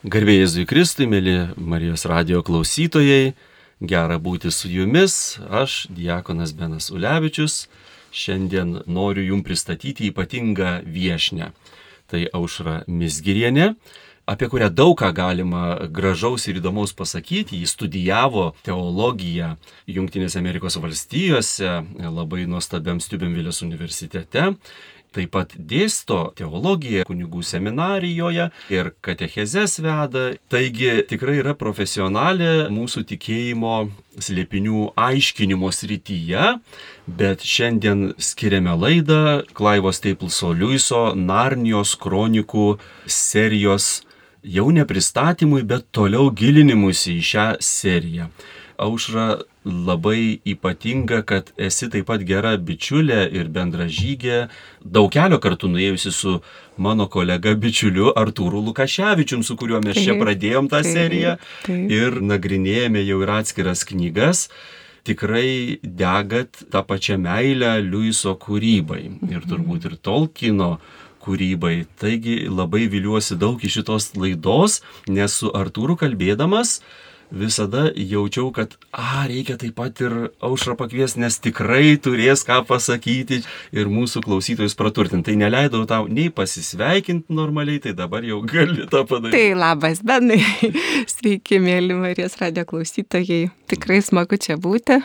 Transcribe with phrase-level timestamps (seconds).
[0.00, 3.34] Garbėjai Jėzui Kristui, mėly Marijos radio klausytojai,
[3.84, 7.66] gera būti su jumis, aš, Diekonas Benas Ulevičius,
[8.08, 11.50] šiandien noriu jums pristatyti ypatingą viešnę.
[12.08, 13.74] Tai Aušra Misgirienė,
[14.24, 17.60] apie kurią daug ką galima gražaus ir įdomaus pasakyti.
[17.60, 24.54] Jis studijavo teologiją Junktinėse Amerikos valstijose, labai nuostabiam Stubimvilės universitete
[25.14, 30.26] taip pat dėsto teologiją kunigų seminarijoje ir katechezes veda.
[30.52, 33.74] Taigi tikrai yra profesionalė mūsų tikėjimo
[34.20, 36.46] slėpinių aiškinimo srityje,
[37.06, 42.74] bet šiandien skiriame laidą Klaivo Stapleso Liuiso Narnijos kronikų
[43.06, 44.00] serijos
[44.42, 48.30] jau ne pristatymui, bet toliau gilinimusi į šią seriją.
[48.80, 54.40] Aušra labai ypatinga, kad esi taip pat gera bičiulė ir bendražygė,
[54.80, 56.38] daug kelio kartų nuėjusi su
[56.80, 61.92] mano kolega bičiuliu Artūru Lukaševičium, su kuriuo mes taip, čia pradėjom tą taip, seriją taip.
[61.92, 64.48] ir nagrinėjame jau ir atskiras knygas
[65.04, 70.78] tikrai degat tą pačią meilę Liuiso kūrybai ir turbūt ir Tolkino
[71.24, 71.84] kūrybai.
[72.00, 76.80] Taigi labai viliuosi daug iš šitos laidos, nes su Artūru kalbėdamas
[77.30, 80.14] visada jaučiau, kad, a, reikia taip pat ir
[80.44, 83.42] aušrą pakviesti, nes tikrai turės ką pasakyti
[83.76, 85.30] ir mūsų klausytojus praturtinti.
[85.30, 89.36] Tai neleidau tau nei pasisveikinti normaliai, tai dabar jau gali tą padaryti.
[89.36, 90.40] Tai labas, Benai.
[91.14, 93.46] Sveiki, mėly Marijos radio klausytojai.
[93.70, 95.00] Tikrai smagu čia būti.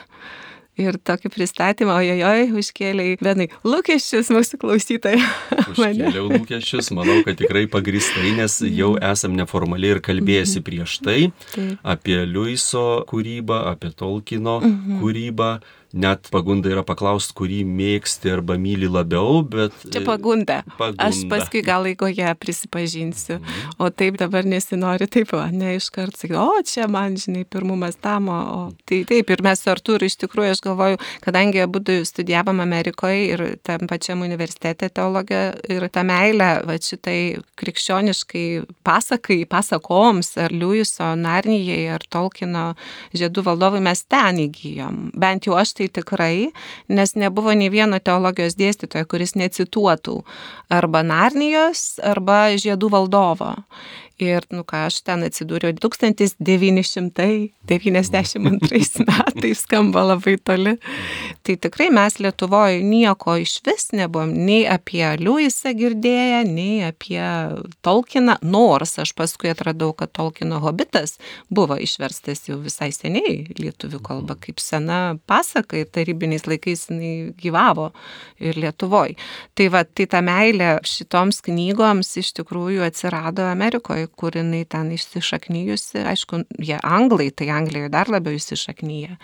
[0.75, 5.21] Ir tokį pristatymą, ojojoj, užkėliai, vienai, lūkesčius mūsų klausytojai.
[5.71, 10.65] Užkėliau lūkesčius, manau, kad tikrai pagristai, nes jau esam neformaliai ir kalbėjusi mhm.
[10.67, 11.17] prieš tai
[11.53, 11.79] Taip.
[11.95, 14.99] apie Liuiso kūrybą, apie Tolkino mhm.
[14.99, 15.49] kūrybą
[15.95, 19.75] net pagunda yra paklausti, kurį mėgsti arba myli labiau, bet...
[19.87, 20.61] Čia pagunda.
[20.75, 21.07] pagunda.
[21.07, 23.39] Aš paskui gal laikoje prisipažinsiu.
[23.39, 23.75] Mhm.
[23.79, 27.97] O taip dabar nesinori, taip, o ne iš karto sakyti, o čia man, žinai, pirmumas
[28.01, 29.31] tam, o tai taip.
[29.31, 34.21] Ir mes su Artūru iš tikrųjų, aš galvoju, kadangi abu studijavom Amerikoje ir tam pačiam
[34.25, 38.45] universitete teologiją ir tą meilę, va šitai krikščioniškai
[38.85, 42.65] pasakai, pasakoms, ar Liujiso, Narnijai, ar Tolkino
[43.15, 45.01] žiedų valdovai mes ten įgyjom.
[45.19, 46.51] Bent jau aš tai tai tikrai,
[46.87, 50.23] nes nebuvo nei vieno teologijos dėstytojo, kuris necituotų
[50.69, 53.53] arba Narnijos, arba Žiedų valdovo.
[54.15, 57.51] Ir, nu ką, aš ten atsidūriau 1992
[59.09, 60.77] metais, skamba labai toli.
[61.43, 67.19] Tai tikrai mes Lietuvoje nieko iš vis nebuvom, nei apie Liujisą girdėję, nei apie
[67.83, 71.17] Tolkieną, nors aš paskui atradau, kad Tolkieno hobitas
[71.51, 77.91] buvo išverstas jau visai seniai lietuvių kalba, kaip sena pasaka ir tarybiniais laikais jinai gyvavo
[78.39, 79.19] ir Lietuvoje.
[79.59, 86.03] Tai va, tai ta meilė šitoms knygoms iš tikrųjų atsirado Amerikoje kur jinai ten įsišaknyjusi,
[86.11, 89.19] aišku, jie anglai, tai Anglijoje dar labiau įsišaknyja.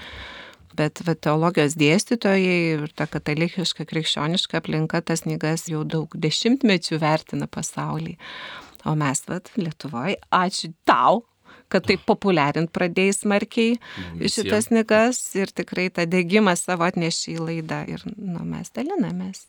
[0.78, 7.50] Bet va, teologijos dėstytojai ir ta katalikiška krikščioniška aplinka tas knygas jau daug dešimtmečių vertina
[7.52, 8.16] pasaulį.
[8.88, 11.26] O mes, va, Lietuvoje, ačiū tau,
[11.72, 13.76] kad taip populiarint pradėjai smarkiai
[14.20, 14.36] Visiems.
[14.36, 19.46] šitas knygas ir tikrai tą dėgymą savo atnešė į laidą ir nu, mes dalinamės.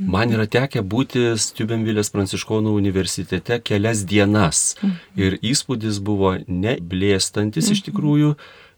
[0.00, 4.96] Man yra tekę būti Stubemvilės Pranciškonų universitete kelias dienas mhm.
[5.20, 7.86] ir įspūdis buvo neblėstantis iš mhm.
[7.90, 8.32] tikrųjų,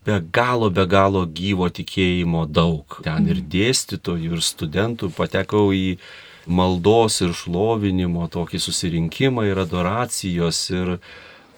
[0.07, 3.01] be galo, be galo gyvo tikėjimo daug.
[3.07, 3.49] Ten ir mhm.
[3.55, 5.99] dėstytojų, ir studentų patekau į
[6.47, 10.97] maldos ir šlovinimo tokį susirinkimą ir adoracijos ir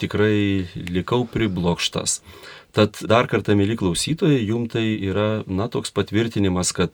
[0.00, 2.20] tikrai likau priblokštas.
[2.74, 6.90] Tad dar kartą, mėly klausytojai, jum tai yra, na, toks patvirtinimas, kad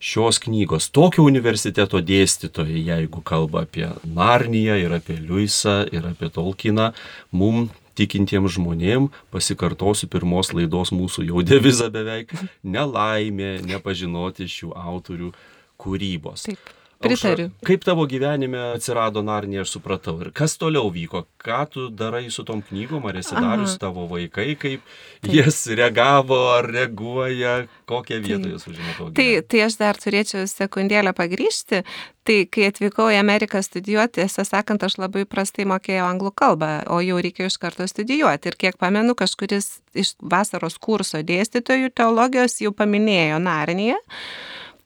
[0.00, 0.88] šios knygos.
[0.90, 6.90] Tokio universiteto dėstytojai, jeigu kalba apie Narniją ir apie Liuisą ir apie Tolkieną,
[7.36, 7.68] mum
[8.00, 12.32] tikintiems žmonėm, pasikartosiu pirmos laidos mūsų jau devizą beveik,
[12.64, 15.32] nelaimė nepažinoti šių autorių
[15.80, 16.48] kūrybos.
[16.48, 16.79] Taip.
[17.00, 17.46] Pritariu.
[17.48, 20.18] Aušra, kaip tavo gyvenime atsirado Narnija, aš supratau.
[20.20, 21.22] Ir kas toliau vyko?
[21.40, 23.06] Ką tu darai su tom knygom?
[23.08, 24.84] Ar esi darius tavo vaikai, kaip
[25.22, 25.32] Taip.
[25.32, 27.54] jas reagavo, ar reaguoja,
[27.88, 29.08] kokią vietą jūs užimate?
[29.16, 31.80] Tai, tai aš dar turėčiau sekundėlę pagryžti.
[32.28, 37.00] Tai kai atvykau į Ameriką studijuoti, tiesą sakant, aš labai prastai mokėjau anglų kalbą, o
[37.00, 38.52] jau reikėjo iš karto studijuoti.
[38.52, 43.96] Ir kiek pamenu, kažkuris iš vasaros kurso dėstytojų teologijos jau paminėjo Narniją.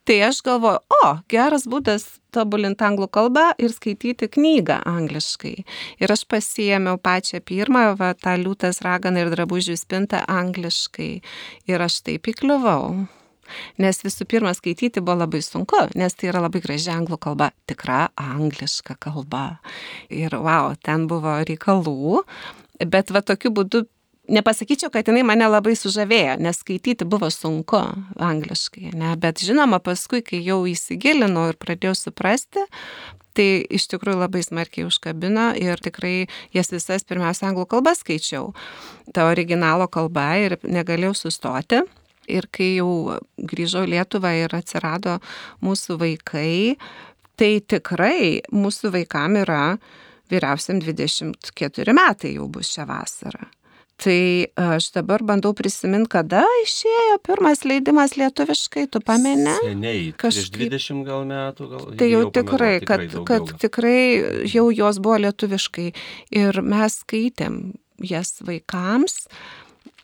[0.04, 2.04] Tai aš galvoju, o, geras būdas
[2.34, 5.54] tobulinti anglų kalbą ir skaityti knygą angliškai.
[6.02, 11.12] Ir aš pasijėmiau pačią pirmą, va, tą liūtas raganą ir drabužių spintą angliškai.
[11.72, 13.06] Ir aš taip įkliuvau.
[13.80, 18.06] Nes visų pirma, skaityti buvo labai sunku, nes tai yra labai graži anglų kalba, tikra
[18.20, 19.58] angliška kalba.
[20.12, 22.24] Ir wow, ten buvo reikalų,
[22.82, 23.84] Bet va tokiu būdu
[24.28, 27.80] nepasakyčiau, kad jinai mane labai sužavėjo, nes skaityti buvo sunku
[28.22, 29.12] angliškai, ne?
[29.20, 32.64] bet žinoma, paskui, kai jau įsigilinau ir pradėjau suprasti,
[33.34, 38.52] tai iš tikrųjų labai smarkiai užkabino ir tikrai jas visas pirmiausia anglų kalbą skaičiau,
[39.12, 41.82] ta originalo kalba ir negalėjau sustoti.
[42.24, 45.18] Ir kai jau grįžau Lietuvą ir atsirado
[45.60, 46.78] mūsų vaikai,
[47.36, 49.76] tai tikrai mūsų vaikam yra
[50.32, 53.50] vyriausiam 24 metai jau bus šią vasarą.
[53.94, 59.52] Tai aš dabar bandau prisiminti, kada išėjo pirmas leidimas lietuviškai, tu pameni?
[59.62, 61.84] Seniai, kažkaip 20 gal metų, gal.
[62.00, 63.26] Tai jau tikrai, tikrai kad, daugiau.
[63.30, 64.00] kad tikrai
[64.50, 65.86] jau jos buvo lietuviškai
[66.42, 67.60] ir mes skaitėm
[68.02, 69.28] jas vaikams.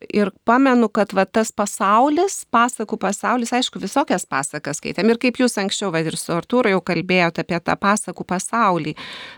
[0.09, 5.11] Ir pamenu, kad va, tas pasaulis, pasakų pasaulis, aišku, visokias pasakas skaitėm.
[5.13, 8.95] Ir kaip jūs anksčiau, va, ir su Artūru jau kalbėjote apie tą pasakų pasaulį,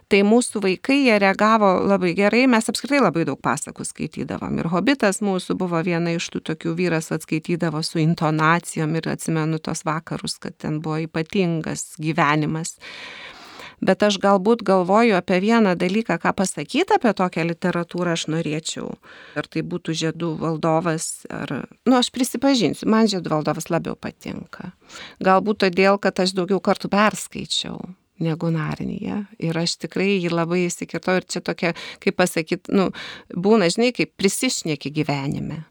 [0.07, 4.63] tai mūsų vaikai, jie reagavo labai gerai, mes apskritai labai daug pasakų skaitydavom.
[4.63, 9.83] Ir Hobitas mūsų buvo viena iš tų tokių vyras atskaitydavo su intonacijom ir atsimenu tos
[9.89, 12.77] vakarus, kad ten buvo ypatingas gyvenimas
[13.83, 18.93] bet aš galbūt galvoju apie vieną dalyką, ką pasakyti apie tokią literatūrą aš norėčiau.
[19.39, 24.71] Ar tai būtų žiedų valdovas, ar, nu, aš prisipažinsiu, man žiedų valdovas labiau patinka.
[25.23, 27.81] Galbūt todėl, kad aš daugiau kartų perskaičiau
[28.23, 29.25] negu Narnija.
[29.43, 32.91] Ir aš tikrai jį labai įsikirtau ir čia tokia, kaip pasakyti, nu,
[33.35, 35.65] būna, žinai, kaip prisišneki gyvenime.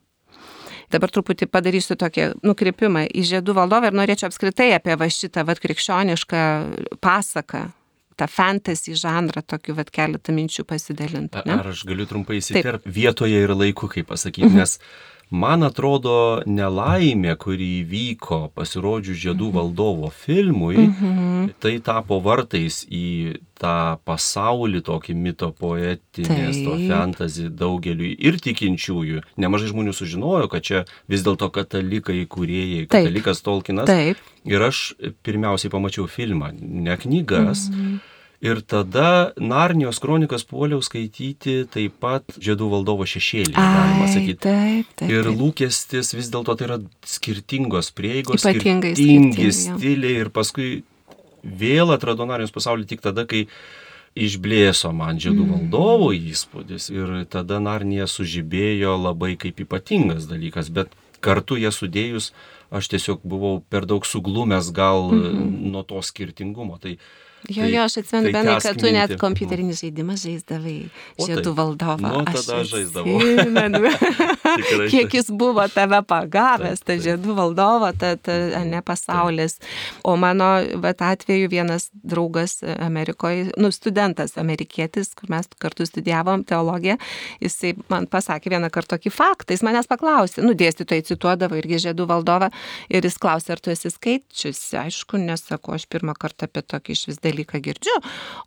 [0.92, 5.56] Dabar truputį padarysiu tokį nukreipimą į žiedų valdovą ir norėčiau apskritai apie va šitą va
[5.56, 6.42] krikščionišką
[7.00, 7.70] pasaką
[8.22, 11.42] tą fantasy žanrą, tokiu vat keletą minčių pasidalinti.
[11.48, 11.62] Ne?
[11.62, 14.62] Ar aš galiu trumpai įsiterpti vietoje ir laiku, kaip pasakyti, mhm.
[14.62, 14.78] nes
[15.32, 19.56] man atrodo nelaimė, kuri įvyko pasirodžius Žiedų mhm.
[19.56, 21.54] valdovo filmui, mhm.
[21.64, 29.24] tai tapo vartais į tą pasaulį tokį mito poetinės, to fantasy daugeliui ir tikinčiųjų.
[29.42, 33.50] Nemažai žmonių sužinojo, kad čia vis dėlto katalikai, kuriejai, katalikas Taip.
[33.50, 33.90] Tolkienas.
[33.90, 34.22] Taip.
[34.50, 34.92] Ir aš
[35.26, 37.70] pirmiausiai pamačiau filmą, ne knygas.
[37.72, 38.11] Mhm
[38.42, 44.40] Ir tada Narnijos kronikas puoliau skaityti taip pat Žiedų valdovo šešėlį, galima sakyti.
[44.42, 50.82] Taip, taip, ir lūkestis vis dėlto tai yra skirtingos prieigos, Ypatingai skirtingi stiliai ir paskui
[51.46, 53.46] vėl atradau Narnijos pasaulį tik tada, kai
[54.18, 55.54] išblėso man žiedų mm.
[55.54, 60.92] valdovo įspūdis ir tada Narnija sužibėjo labai kaip ypatingas dalykas, bet
[61.24, 62.34] kartu ją sudėjus
[62.74, 65.72] aš tiesiog buvau per daug suglumęs gal mm -hmm.
[65.72, 66.78] nuo to skirtingumo.
[66.82, 66.98] Tai
[67.50, 70.76] Jo, tai, jo, aš atsimenu, tai Benai, kad tu net kompiuterinį žaidimą žaisdavai.
[71.18, 72.12] Žiedų valdovą.
[72.14, 73.18] Nu, tada aš žaisdavau.
[74.92, 78.36] Kiek jis buvo tave pagavęs, ta žiedų valdovo, ta, ta
[78.68, 79.58] ne pasaulis.
[80.06, 80.52] O mano
[80.84, 87.00] vat, atveju vienas draugas Amerikoje, nu, studentas amerikietis, kur mes kartu studijavom teologiją,
[87.42, 89.58] jisai man pasakė vieną kartą tokį faktą.
[89.58, 92.52] Jis manęs paklausė, nu, dėstytojai cituodavo irgi žiedų valdovą
[92.94, 94.78] ir jis klausė, ar tu esi skaičiusi.
[94.86, 97.98] Aišku, nesako, aš pirmą kartą apie tokį iš vis dalyką dalyką girdžiu,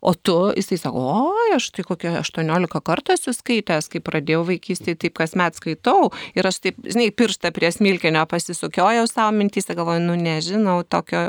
[0.01, 4.99] o tu, jisai sako, oi, aš tai kokią 18 kartų esu skaitęs, kai pradėjau vaikystėje,
[5.05, 10.17] taip kasmet skaitau ir aš taip, žinai, pirštą prie smilkinio pasisukiojau savo mintys, galvoju, nu
[10.19, 11.27] nežinau, tokio...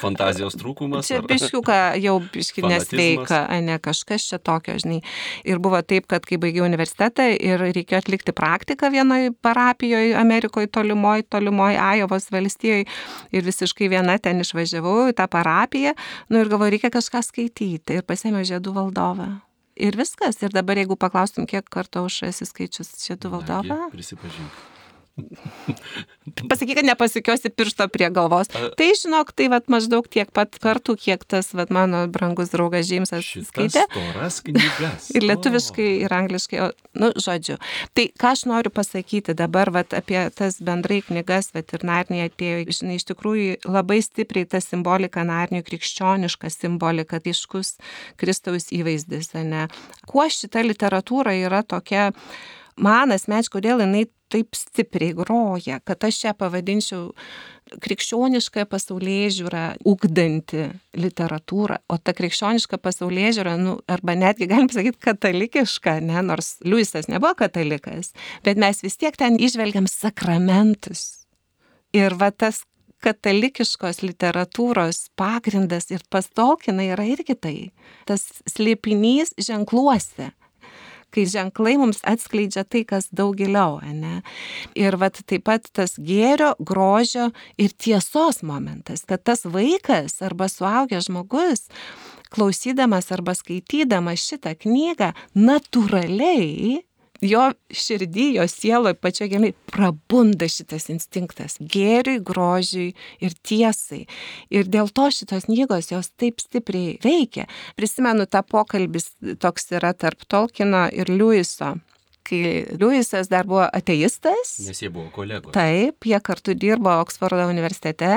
[0.00, 1.08] Fantazijos trūkumas.
[1.08, 5.00] Čia biškiuką jau biški nesveika, ne kažkas čia tokio, žinai.
[5.46, 11.26] Ir buvo taip, kad kai baigiau universitetą ir reikėjo atlikti praktiką vienoje parapijoje Amerikoje, tolimoje,
[11.30, 12.86] tolimoje Ajovos valstijoje
[13.32, 15.94] ir visiškai viena ten išvažiavau į tą parapiją,
[16.32, 19.28] nu ir galvoju, reikia kažką skaityti ir pasėmiau žiedų valdovą.
[19.76, 20.40] Ir viskas.
[20.40, 23.82] Ir dabar, jeigu paklaustum, kiek kartų aš esi skaičius žiedų valdovą.
[23.92, 24.75] Prisipažink.
[26.50, 28.50] Pasakyk, kad nepasikiosi piršto prie galvos.
[28.50, 33.28] Tai žinok, tai vat, maždaug tiek pat kartų, kiek tas vat, mano brangus draugas Džeimsas
[33.48, 33.84] skaitė.
[35.16, 36.68] ir lietuviškai, ir angliškai, o,
[36.98, 37.56] nu, žodžiu.
[37.96, 41.52] Tai ką aš noriu pasakyti dabar vat, apie tas bendrai knygas,
[41.86, 47.76] Narnija atėjo, žinai, iš tikrųjų labai stipriai ta simbolika Narnijų, krikščioniška simbolika, aiškus
[48.20, 49.66] Kristaus įvaizdis, ne?
[50.08, 52.10] Kuo šita literatūra yra tokia
[52.76, 57.10] man asmeniškai, kodėl jinai taip stipriai groja, kad aš ją pavadinčiau
[57.82, 60.68] krikščionišką pasaulyje žiūrą, ugdanti
[60.98, 67.10] literatūrą, o ta krikščioniška pasaulyje žiūra, nu, arba netgi galim pasakyti katalikiška, ne, nors Liujisas
[67.10, 68.12] nebuvo katalikas,
[68.46, 71.26] bet mes vis tiek ten išvelgiam sakramentus.
[71.96, 72.62] Ir va tas
[73.04, 77.56] katalikiškos literatūros pagrindas ir pastolkinai yra irgi tai.
[78.08, 80.32] Tas slėpinys ženkluose
[81.16, 84.20] kai ženklai mums atskleidžia tai, kas daug giliau, ne?
[84.76, 91.08] Ir vat taip pat tas gėrio, grožio ir tiesos momentas, kad tas vaikas arba suaugęs
[91.08, 91.66] žmogus,
[92.34, 96.82] klausydamas arba skaitydamas šitą knygą, natūraliai
[97.24, 102.92] jo širdį, jo sielo, pačio giliai prabunda šitas instinktas gėriui, grožiui
[103.24, 104.04] ir tiesai.
[104.50, 107.46] Ir dėl to šitos knygos jos taip stipriai veikia.
[107.78, 111.76] Prisimenu tą pokalbis toks yra tarp Tolkino ir Liuiso
[112.26, 114.56] kai Liujisas dar buvo ateistas.
[114.66, 115.52] Nes jie buvo kolegos.
[115.54, 118.16] Taip, jie kartu dirbo Oksfordo universitete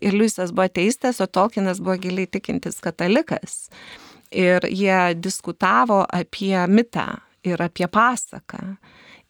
[0.00, 3.66] ir Liujisas buvo ateistas, o Tolkienas buvo giliai tikintis katalikas.
[4.30, 8.76] Ir jie diskutavo apie mitą ir apie pasaką.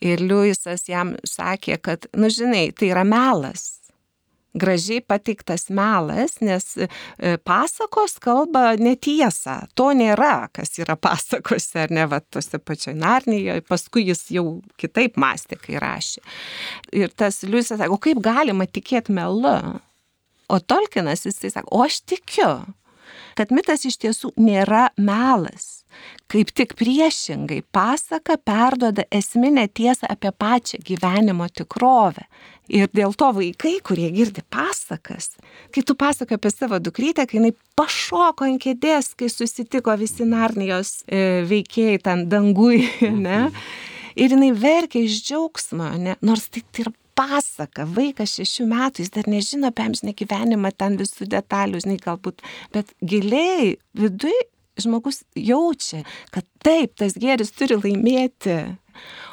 [0.00, 3.76] Ir Liujisas jam sakė, kad, nu žinai, tai yra melas.
[4.56, 6.88] Gražiai pateiktas melas, nes e,
[7.46, 9.60] pasakos kalba netiesą.
[9.78, 13.62] To nėra, kas yra pasakose, ar ne, va, tose pačioj Narnijoje.
[13.68, 14.46] Paskui jis jau
[14.80, 16.24] kitaip mąstė, kai rašė.
[16.96, 19.54] Ir tas Liujisas sako, kaip galima tikėti melu?
[20.50, 22.54] O Tolkienas jisai sako, o aš tikiu
[23.38, 25.79] kad mitas iš tiesų nėra melas.
[26.30, 32.26] Kaip tik priešingai, pasaka perdoda esminę tiesą apie pačią gyvenimo tikrovę.
[32.70, 35.32] Ir dėl to vaikai, kurie girdi pasakas,
[35.74, 41.00] kai tu pasakoji apie savo dukrytę, kai jinai pašoko ant kėdės, kai susitiko visi narnijos
[41.10, 42.84] e, veikėjai ten dangui,
[43.26, 43.48] ne?
[44.14, 46.14] Ir jinai verkia iš džiaugsmo, ne?
[46.22, 50.96] nors tai, tai yra pasaka, vaikas šešių metų, jis dar nežino apie amžinę gyvenimą, ten
[51.00, 52.40] visų detalių, žinai, galbūt,
[52.74, 54.36] bet giliai vidui
[54.84, 58.60] žmogus jaučia, kad taip, tas gėris turi laimėti.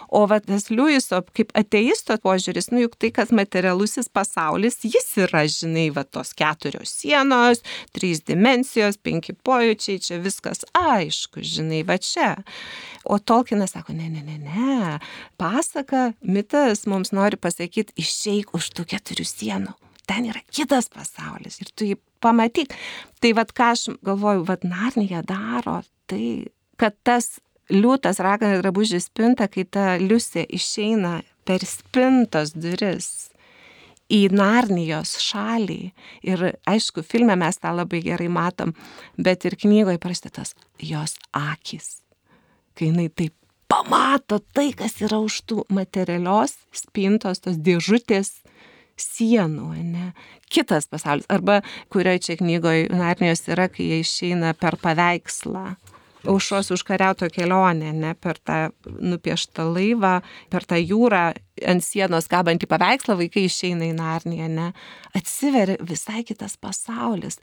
[0.07, 5.43] O va, tas Liujiso kaip ateisto požiūris, nu juk tai, kas materialusis pasaulis, jis yra,
[5.51, 7.59] žinai, va tos keturios sienos,
[7.95, 12.37] trys dimensijos, penki pojūčiai, čia viskas aišku, žinai, va čia.
[13.03, 15.01] O Tolkienas sako, ne, ne, ne, ne,
[15.39, 19.75] pasaka, mitas mums nori pasakyti, išeik už tų keturių sienų.
[20.07, 22.73] Ten yra kitas pasaulis ir tu jį pamatyk.
[23.21, 26.47] Tai vad ką aš galvoju, vad Narnija daro, tai
[26.79, 27.39] kad tas
[27.73, 33.29] liūtas ragana drabužių spinta, kai ta liusė išeina per spintos duris
[34.07, 35.81] į Narnijos šalį.
[36.27, 38.73] Ir aišku, filme mes tą labai gerai matom,
[39.19, 41.99] bet ir knygoje prastytas jos akis.
[42.77, 43.35] Kai jinai taip
[43.67, 48.37] pamato tai, kas yra už tų materialios spintos, tos dėžutės
[49.01, 50.11] sienų, ne?
[50.49, 51.27] Kitas pasaulis.
[51.29, 51.61] Arba
[51.93, 55.67] kurioje čia knygoje Narnijos yra, kai jie išeina per paveikslą
[56.27, 60.19] aušros užkariauto kelionę, ne per tą nupieštą laivą,
[60.51, 61.23] per tą jūrą
[61.67, 64.67] ant sienos kabantį paveikslą vaikai išeina į Narniją, ne,
[65.17, 67.39] atsiveria visai kitas pasaulis.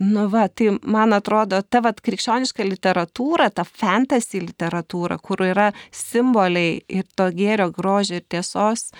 [0.00, 6.80] Nu va, tai man atrodo, ta va krikščioniška literatūra, ta fantasy literatūra, kur yra simboliai
[6.88, 8.90] ir to gėrio, grožio ir tiesos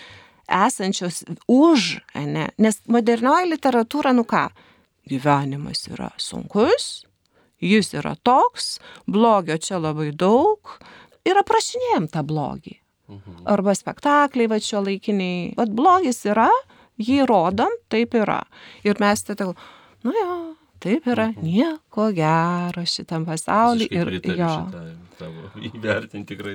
[0.49, 4.49] esančios už, ne, nes modernioji literatūra, nu ką,
[5.09, 7.07] gyvenimas yra sunkus,
[7.61, 10.76] jis yra toks, blogio čia labai daug
[11.28, 12.78] ir aprašinėjom tą blogį.
[13.09, 13.45] Mhm.
[13.49, 16.50] Arba spektakliai, va šio laikiniai, va blogis yra,
[17.00, 18.43] jį rodom, taip yra.
[18.85, 19.49] Ir mes tada,
[20.05, 20.35] nu jo,
[20.82, 21.44] taip yra, mhm.
[21.44, 23.88] nieko gero šitam pasauliu.
[23.90, 24.54] Ir jo.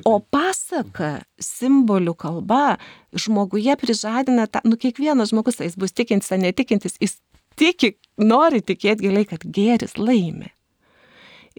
[0.08, 2.78] O pasaka, simbolių kalba,
[3.12, 7.18] žmoguje prižadina, tą, nu kiekvienas žmogus, jis bus tikintis ar netikintis, jis
[7.60, 10.54] tiki, nori tikėti giliai, kad gėris laimi.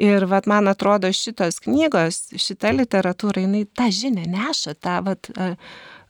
[0.00, 5.28] Ir vat, man atrodo, šitos knygos, šita literatūra, jinai tą žinę neša, tą, vat,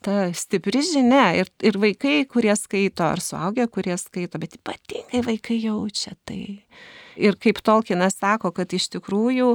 [0.05, 1.31] ta stipri žinia.
[1.41, 6.59] Ir, ir vaikai, kurie skaito, ar suaugę, kurie skaito, bet ypatingai vaikai jaučia tai.
[7.15, 9.53] Ir kaip Tolkienas sako, kad iš tikrųjų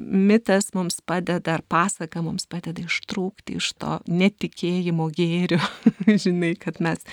[0.00, 5.60] mitas mums padeda, ar pasaka mums padeda ištrūkti iš to netikėjimo gėrių.
[6.24, 7.04] Žinai, kad mes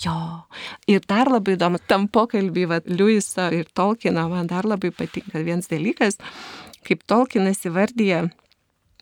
[0.00, 0.16] jo.
[0.88, 5.68] Ir dar labai įdomu, tam pokalbį, va, Liuiso ir Tolkieno, man dar labai patinka vienas
[5.72, 6.16] dalykas,
[6.88, 8.30] kaip Tolkienas įvardyja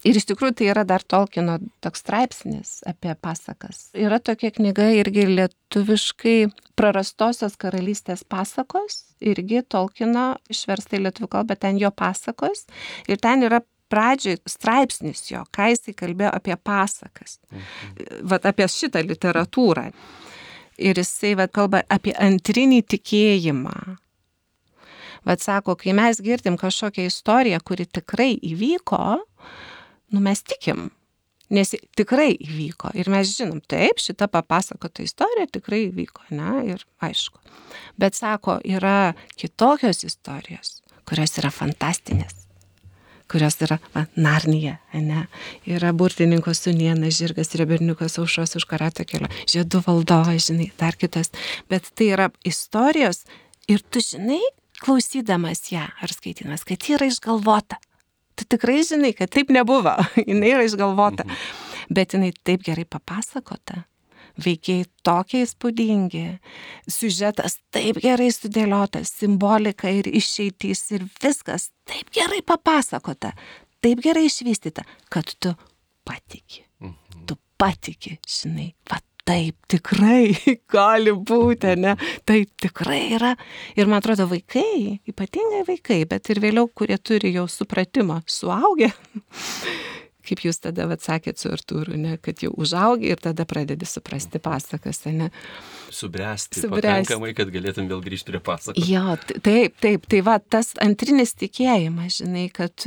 [0.07, 3.91] Ir iš tikrųjų tai yra dar Tolkieno toks straipsnis apie pasakas.
[3.93, 6.37] Yra tokia knyga irgi lietuviškai
[6.79, 12.65] prarastosios karalystės pasakos, irgi Tolkieno išversta į lietuvių kalbą, ten jo pasakos.
[13.13, 17.37] Ir ten yra pradžioj straipsnis jo, ką jisai kalbėjo apie pasakas.
[17.51, 18.27] Mhm.
[18.33, 19.91] Vat apie šitą literatūrą.
[20.81, 23.99] Ir jisai vat kalba apie antrinį tikėjimą.
[25.29, 29.19] Vat sako, kai mes girdim kažkokią istoriją, kuri tikrai įvyko,
[30.15, 30.89] nu mes tikim,
[31.51, 37.41] nes tikrai įvyko ir mes žinom, taip, šita papasakota istorija tikrai įvyko, ne, ir aišku.
[38.01, 42.41] Bet sako, yra kitokios istorijos, kurios yra fantastinės
[43.31, 45.25] kurios yra va, Narnija, ne?
[45.71, 51.31] Yra burtininko sunienas, žirgas, reberniukas, aušos už karato kelio, žiedų valdovas, žinai, dar kitas.
[51.71, 53.23] Bet tai yra istorijos
[53.71, 54.41] ir tu žinai,
[54.81, 57.79] klausydamas ją ar skaitydamas, kad ji yra išgalvota
[58.41, 59.93] tu tikrai žinai, kad taip nebuvo,
[60.31, 61.29] jinai yra išgalvota.
[61.29, 61.69] Mhm.
[61.91, 63.85] bet jinai taip gerai papasakota.
[64.41, 66.23] Veikiai tokie įspūdingi,
[66.89, 73.35] siužetas taip gerai sudėliotas, simbolika ir išeitys ir viskas taip gerai papasakota,
[73.83, 75.53] taip gerai išvystyta, kad tu
[76.07, 76.63] patiki.
[76.81, 77.27] Mhm.
[77.27, 80.35] Tu patiki, žinai, va taip tikrai
[80.75, 81.95] gali būti, ne?
[82.29, 83.35] Taip tikrai yra.
[83.79, 88.91] Ir man atrodo, vaikai, ypatingai vaikai, bet ir vėliau, kurie turi jau supratimą, suaugę,
[90.31, 95.05] kaip jūs tada atsakėt su Artūru, ne, kad jau užaugi ir tada pradedi suprasti pasakas,
[95.11, 95.31] ne?
[95.91, 96.87] Subręsti, Subręsti.
[96.87, 98.83] pakankamai, kad galėtum vėl grįžti prie pasakos.
[98.87, 102.87] Jo, taip, taip, tai va, tas antrinis tikėjimas, žinai, kad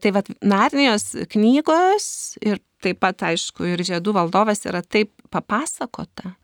[0.00, 2.04] Tai vad Narnijos knygos
[2.46, 6.34] ir taip pat, aišku, ir žiedų valdovas yra taip papasakota,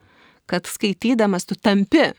[0.47, 2.11] kad skaitydamas tu tampi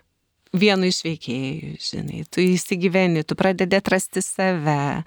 [0.57, 5.03] vienu iš veikėjų, žinai, tu įsigyveni, tu pradedi atrasti save.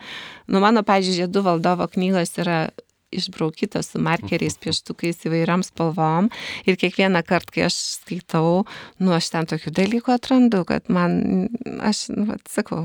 [0.51, 2.63] Nu, mano, pažiūrėjau, žiedų valdovo knygos yra
[3.11, 6.31] išbraukytos su markeriais, pieštukais įvairiam spalvom.
[6.69, 8.65] Ir kiekvieną kartą, kai aš skaitau,
[9.03, 11.49] nu, aš ten tokių dalykų atrandu, kad man,
[11.83, 12.85] aš, nu, atsakau,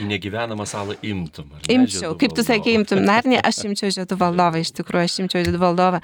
[0.00, 1.50] Į negyvenamą salą imtum.
[1.54, 5.44] Ne, imčiau, kaip tu sakei, imtum Narnį, aš imčiau žiedų valdovą, iš tikrųjų, aš imčiau
[5.48, 6.00] žiedų valdovą.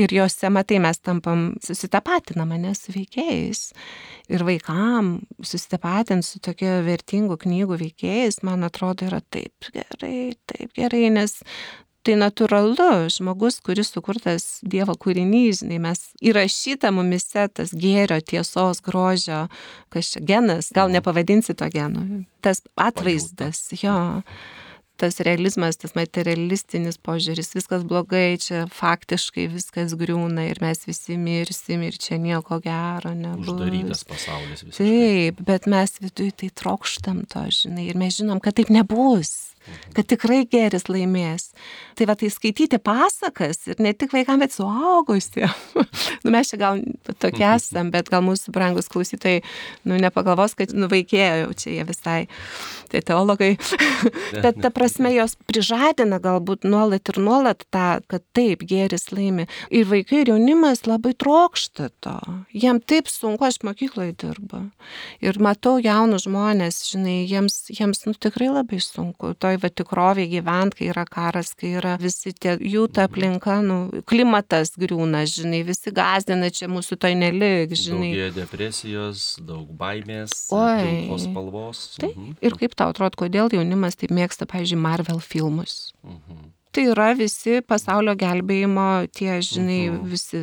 [0.00, 3.62] Ir juose, matai, mes tampam, susitapatinam mane su veikėjais.
[4.30, 11.06] Ir vaikam susitapatinti su tokia vertingų knygų veikėjais, man atrodo, yra taip gerai, taip gerai,
[11.14, 11.40] nes
[12.06, 19.44] tai natūralu, žmogus, kuris sukurtas Dievo kūrinys, žinai, mes įrašyta mumise tas gėrio, tiesos, grožio,
[19.92, 21.00] kas čia genas, gal mhm.
[21.00, 23.98] nepavadinsi to genu, tas atvaizdas, jo
[25.00, 31.86] tas realizmas, tas materialistinis požiūris, viskas blogai, čia faktiškai viskas griūna ir mes visi mirsim
[31.86, 33.48] ir čia nieko gero nebus.
[33.48, 34.82] Uždarytas pasaulis viskas.
[34.82, 39.49] Taip, bet mes viduje tai trokštam to, žinai, ir mes žinom, kad taip nebus
[39.94, 41.50] kad tikrai geris laimės.
[41.98, 45.56] Tai va tai skaityti pasakas ir ne tik vaikams, bet suaugusiems.
[46.24, 46.80] nu, mes čia gal
[47.20, 49.42] tokie esam, bet gal mūsų brangus klausytojai,
[49.88, 52.20] nu, nepagalvos, kad nuvaikėjo jau čia jie visai,
[52.92, 53.52] tai teologai.
[54.44, 59.48] bet ta prasme jos prižadina galbūt nuolat ir nuolat tą, kad taip, geris laimi.
[59.68, 62.16] Ir vaikai ir jaunimas labai trokšta to.
[62.56, 64.64] Jiem taip sunku, aš mokykloje dirbu.
[65.24, 69.34] Ir matau jaunus žmonės, žinai, jiems, jiems nu, tikrai labai sunku.
[69.40, 73.58] To toj va tikrovėje gyvent, kai yra karas, kai yra visi tie, jų ta aplinka,
[73.64, 78.12] nu, klimatas griūna, žinai, visi gazdina čia mūsų toj nelik, žinai.
[78.14, 81.10] Daug depresijos, daug baimės, Oi.
[81.18, 81.82] spalvos.
[81.98, 82.14] Taip.
[82.14, 82.38] Mhm.
[82.46, 85.92] Ir kaip tau atrodo, kodėl jaunimas taip mėgsta, pavyzdžiui, Marvel filmus?
[86.06, 90.10] Mhm tai yra visi pasaulio gelbėjimo, tie, žinai, mhm.
[90.10, 90.42] visi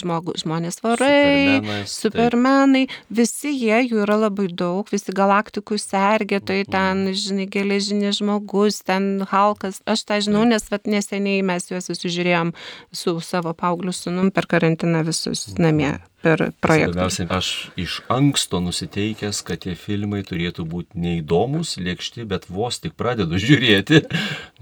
[0.00, 2.84] žmogu, žmonės varai, supermenai, supermenai
[3.20, 6.72] visi jie, jų yra labai daug, visi galaktikų sergėtojai, mhm.
[6.74, 12.52] ten, žinai, geležinės žmogus, ten Halkas, aš tą žinau, nes vat, neseniai mes juos susižiūrėjom
[12.94, 15.62] su savo paaugliu sunum per karantiną visus uh mhm.
[15.66, 16.92] namie per projektą.
[16.92, 17.50] Svarbiausia, aš
[17.80, 24.02] iš anksto nusiteikęs, kad tie filmai turėtų būti neįdomus, lėkšti, bet vos tik pradedu žiūrėti,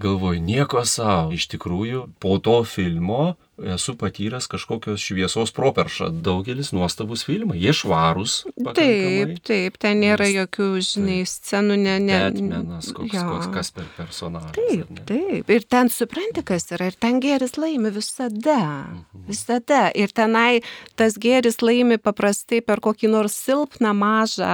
[0.02, 1.32] galvoju, nieko savo.
[1.34, 6.08] Iš tikrųjų, po to filmo esu patyręs kažkokios šviesos properšą.
[6.24, 8.34] Daugelis nuostabus filmai, jie švarūs.
[8.74, 11.30] Taip, taip, ten nėra jokių, žinai, taip.
[11.30, 12.18] scenų, ne, ne.
[12.24, 13.22] Batmanas, koks, ja.
[13.28, 14.56] koks, kas per personažas.
[14.58, 15.52] Taip, taip.
[15.54, 16.90] Ir ten supranti, kas yra.
[16.90, 18.58] Ir ten geris laimi visada.
[18.90, 19.22] Mhm.
[19.30, 19.84] Visada.
[19.94, 20.64] Ir tenai
[20.98, 24.50] tas geris laimi paprastai per kokį nors silpną, mažą.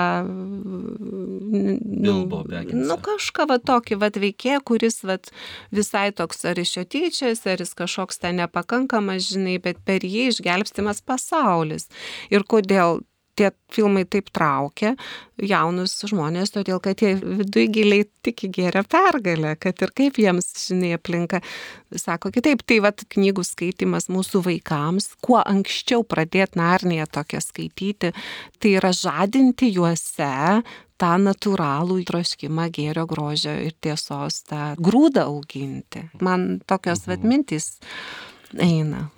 [2.05, 2.85] Bilbo, beginsą.
[2.85, 5.17] Nu, kažką va tokį va veikė, kuris va
[5.73, 10.03] visai toks ar iš jo tyčias, ar jis kažkoks ten nepakankamas nepakankamas, žinai, bet per
[10.03, 11.89] jį išgelbstimas pasaulis.
[12.31, 13.03] Ir kodėl
[13.37, 14.97] tie filmai taip traukia
[15.39, 20.93] jaunus žmonės, todėl kad jie viduje giliai tiki geria pergalę, kad ir kaip jiems, žinai,
[20.99, 21.41] aplinka
[21.97, 22.63] sako kitaip.
[22.67, 28.13] Tai vad knygų skaitimas mūsų vaikams, kuo anksčiau pradėti narniją tokią skaityti,
[28.61, 30.61] tai yra žadinti juose
[31.01, 36.05] tą natūralų troškimą gėrio grožio ir tiesos, tą grūdą auginti.
[36.21, 37.11] Man tokios mhm.
[37.15, 37.71] vad mintys
[38.59, 39.09] eina.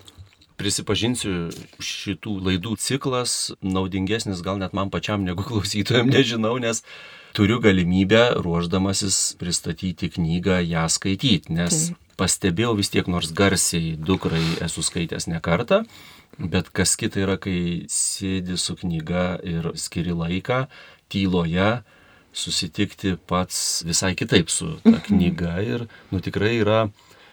[0.61, 1.51] Prisipažinsiu,
[1.83, 6.85] šitų laidų ciklas naudingesnis gal net man pačiam negu klausytojams, nežinau, nes
[7.37, 11.97] turiu galimybę ruoždamasis pristatyti knygą, ją skaityti, nes tai.
[12.21, 15.83] pastebėjau vis tiek nors garsiai dukrai esu skaitęs ne kartą,
[16.39, 20.67] bet kas kita yra, kai sėdi su knyga ir skiri laiką
[21.13, 21.83] tyloje,
[22.33, 25.03] susitikti pats visai kitaip su ta mhm.
[25.09, 26.87] knyga ir nu tikrai yra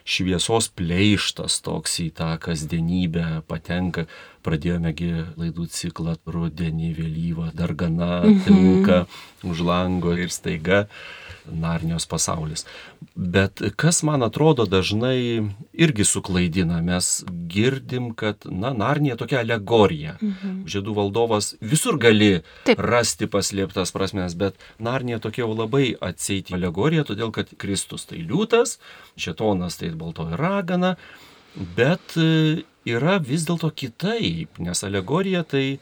[0.10, 4.08] šviesos pleištas toks į tą kasdienybę patenka,
[4.46, 9.04] pradėjomegi laidų ciklą rudenį vėlyvą, dar gana tinka
[9.46, 10.86] už lango ir staiga
[11.52, 12.66] Narnijos pasaulis.
[13.16, 20.18] Bet kas man atrodo dažnai irgi suklaidina, mes girdim, kad, na, Narnija tokia alegorija.
[20.22, 20.64] Mhm.
[20.70, 22.80] Žiedų valdovas visur gali Taip.
[22.80, 28.78] rasti paslėptas prasmes, bet Narnija tokia jau labai atseiti alegorija, todėl kad Kristus tai liūtas,
[29.18, 30.96] šetonas tai baltoji ragana,
[31.56, 35.80] bet e, yra vis dėlto kitaip, nes alegorija tai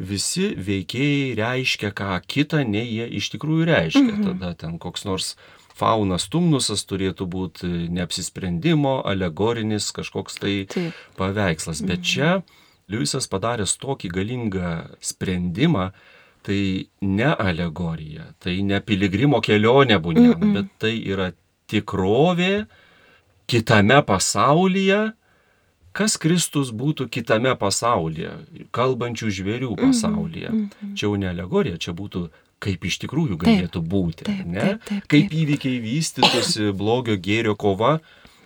[0.00, 4.06] visi veikėjai reiškia ką kitą, nei jie iš tikrųjų reiškia.
[4.08, 4.28] Mhm.
[4.30, 5.34] Tada ten koks nors
[5.76, 10.96] faunas tumnusas turėtų būti neapsisprendimo, alegorinis kažkoks tai Taip.
[11.20, 11.84] paveikslas.
[11.84, 12.08] Bet mhm.
[12.12, 12.32] čia
[12.90, 14.70] Liujisas padaręs tokį galingą
[15.04, 15.90] sprendimą,
[16.42, 20.54] tai ne alegorija, tai ne piligrimo kelionė būnė, -mm.
[20.56, 21.28] bet tai yra
[21.70, 22.66] tikrovė
[23.46, 25.12] kitame pasaulyje,
[25.92, 28.32] kas Kristus būtų kitame pasaulyje,
[28.74, 30.52] kalbančių žvėrių mhm, pasaulyje.
[30.52, 30.94] Mm -hmm.
[30.94, 32.28] Čia jau ne alegorija, čia būtų
[32.60, 34.60] kaip iš tikrųjų galėtų taip, būti, taip, ne?
[34.60, 35.38] Taip, taip, kaip taip.
[35.42, 38.00] įvykiai vystytųsi blogio gėrio kova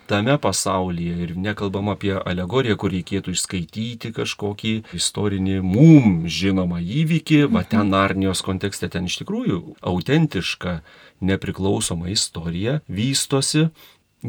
[0.07, 7.65] tame pasaulyje ir nekalbam apie alegoriją, kur reikėtų išskaityti kažkokį istorinį mum žinomą įvykį, va
[7.65, 7.93] ten mhm.
[7.95, 10.79] Narnijos kontekste ten iš tikrųjų autentiška
[11.25, 13.69] nepriklausoma istorija vystosi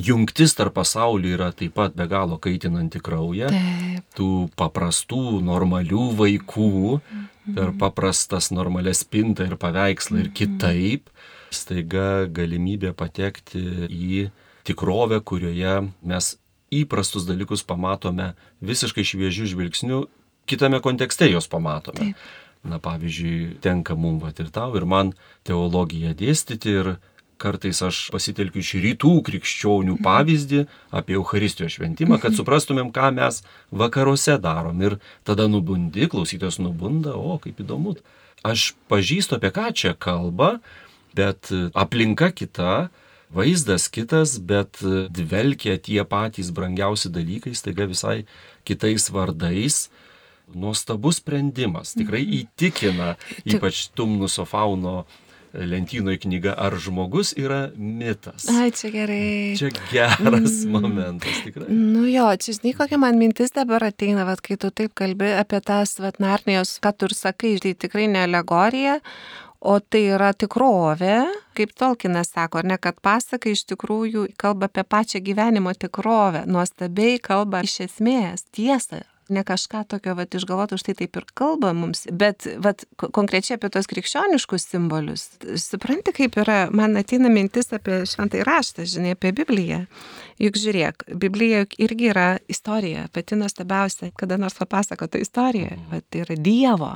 [0.02, 3.50] jungtis tarp pasaulių yra taip pat be galo kaitinanti kraują.
[3.52, 4.06] Taip.
[4.16, 7.26] Tų paprastų, normalių vaikų mhm.
[7.56, 10.36] per paprastas normalias spintą ir paveikslą ir mhm.
[10.36, 11.12] kitaip
[11.54, 14.26] staiga galimybė patekti į
[14.66, 16.32] tikrovę, kurioje mes
[16.74, 18.32] įprastus dalykus pamatome
[18.66, 20.00] visiškai šviežių žvilgsnių,
[20.50, 22.10] kitame kontekste juos pamatome.
[22.10, 22.26] Taip.
[22.66, 25.12] Na pavyzdžiui, tenka mum vat ir tau, ir man
[25.46, 26.88] teologiją dėstyti ir
[27.40, 30.64] kartais aš pasitelkiu iš rytų krikščionių pavyzdį
[30.96, 34.80] apie Euharistijos šventimą, kad suprastumėm, ką mes vakaruose darom.
[34.82, 37.96] Ir tada nubundi, klausytas nubunda, o kaip įdomu.
[38.46, 40.56] Aš pažįstu, apie ką čia kalba,
[41.16, 42.88] bet aplinka kita,
[43.34, 48.24] vaizdas kitas, bet dvelkia tie patys brangiausi dalykai, staiga visai
[48.64, 49.86] kitais vardais.
[50.46, 52.34] Nuostabus sprendimas, tikrai mhm.
[52.38, 53.08] įtikina,
[53.50, 55.00] ypač Tumnuso fauno
[55.56, 58.48] lentynoje knyga Ar žmogus yra mitas.
[58.52, 59.54] Ai, čia gerai.
[59.58, 60.74] Čia geras mm.
[60.74, 61.70] momentas tikrai.
[61.70, 65.62] Nu jo, čia žinai, kokia man mintis dabar ateina, vat, kai tu taip kalbi apie
[65.64, 69.00] tas vat, Narnijos, ką tu ir sakai, tai tikrai ne alegorija,
[69.66, 71.24] O tai yra tikrovė,
[71.56, 77.64] kaip Tolkinas sako, ne kad pasaka iš tikrųjų kalba apie pačią gyvenimo tikrovę, nuostabiai kalba
[77.66, 82.84] iš esmės tiesą, ne kažką tokio vat, išgalvoto, štai taip ir kalba mums, bet vat,
[82.98, 85.26] konkrečiai apie tos krikščioniškus simbolius.
[85.60, 89.82] Supranti, kaip yra, man ateina mintis apie šventai raštą, žinai, apie Bibliją.
[90.42, 95.92] Juk žiūrėk, Biblija juk irgi yra istorija, pati nuostabiausia, kada nors papasakota istorija, mhm.
[95.92, 96.94] vat, tai yra Dievo.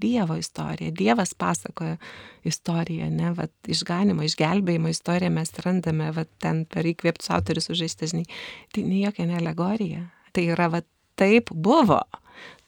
[0.00, 0.90] Dievo istorija.
[0.90, 1.96] Dievas pasakoja
[2.44, 8.24] istoriją, ne, vat, išganimo, išgelbėjimo istoriją mes randame, vat, ten per įkvėptus autorius užaistesnį.
[8.72, 10.06] Tai ne jokia ne alegorija.
[10.32, 10.88] Tai yra vat,
[11.20, 12.00] taip buvo.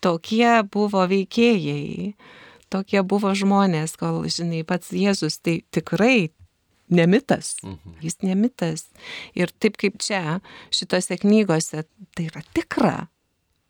[0.03, 2.13] Tokie buvo veikėjai,
[2.73, 6.33] tokie buvo žmonės, kol, žinai, pats Jėzus tai tikrai
[6.93, 7.57] nemitas.
[7.63, 7.97] Mhm.
[8.03, 8.87] Jis nemitas.
[9.39, 10.41] Ir taip kaip čia,
[10.75, 11.87] šitose knygose,
[12.17, 12.97] tai yra tikra.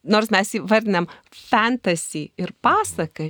[0.02, 3.28] Nors mes įvardinam fantasy ir pasaką,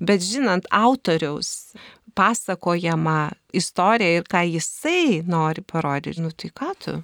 [0.00, 1.74] bet žinant autoriaus
[2.16, 6.96] pasakojamą istoriją ir ką jisai nori parodyti, nu tai ką tu?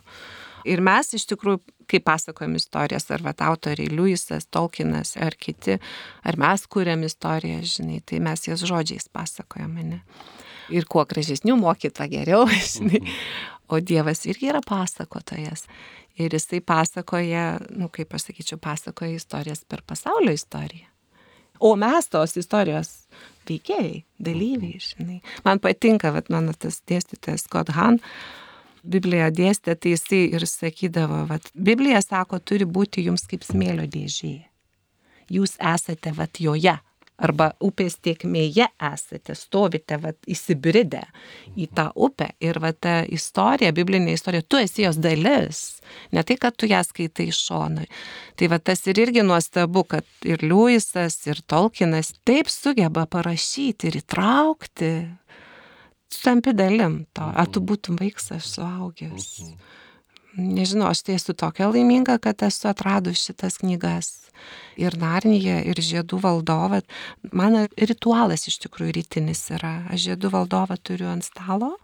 [0.65, 1.61] Ir mes iš tikrųjų
[1.91, 5.79] kai pasakojam istorijas, ar va autoriai Liujisas, Tolkienas, ar kiti,
[6.25, 10.03] ar mes kuriam istoriją, žinai, tai mes jas žodžiais pasakojam, ne?
[10.71, 13.03] Ir kuo gražesnių mokytą geriau, žinai.
[13.71, 15.67] O Dievas irgi yra pasakotojas.
[16.19, 20.89] Ir jisai pasakoja, nu kaip aš sakyčiau, pasakoja istorijas per pasaulio istoriją.
[21.61, 22.91] O mes tos istorijos
[23.49, 25.19] veikėjai, dalyviai, žinai.
[25.45, 28.01] Man patinka, vat, mano tas dėstytojas Scott Hahn,
[28.83, 34.37] Bibliją dėstė, tai jisai ir sakydavo, kad Biblija sako, turi būti jums kaip smėlio dėžė.
[35.31, 36.79] Jūs esate vat joje,
[37.21, 41.03] arba upės tiekmėje esate, stovite vat, įsibridę
[41.61, 45.81] į tą upę ir vat, ta istorija, biblinė istorija, tu esi jos dalis,
[46.15, 47.85] ne tai, kad tu ją skaitai iš šono.
[48.41, 54.01] Tai vat, tas ir irgi nuostabu, kad ir Liujisas, ir Tolkienas taip sugeba parašyti ir
[54.01, 54.93] įtraukti
[56.15, 57.69] tampi dalim to, ar tu mhm.
[57.71, 59.29] būtum vaikas, suaugęs.
[59.47, 59.77] Mhm.
[60.41, 64.13] Nežinau, aš tai esu tokia laiminga, kad esu atradus šitas knygas.
[64.81, 66.79] Ir Narnyje, ir Žiedų valdovą.
[67.37, 69.83] Mano ritualas iš tikrųjų rytinis yra.
[69.93, 71.75] Aš Žiedų valdovą turiu ant stalo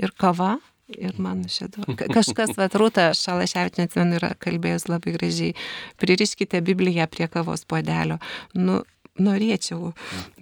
[0.00, 0.54] ir kava
[0.86, 1.82] Ir man šėdu.
[2.14, 5.56] Kažkas, va, Rūta Šalaševitinė, atsimenu, yra kalbėjęs labai gražiai.
[5.98, 8.20] Pririškite Bibliją prie kavos puodelio.
[8.54, 8.84] Nu,
[9.22, 9.92] norėčiau,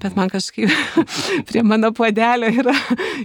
[0.02, 0.70] bet man kažkaip
[1.48, 2.74] prie mano puodelio yra,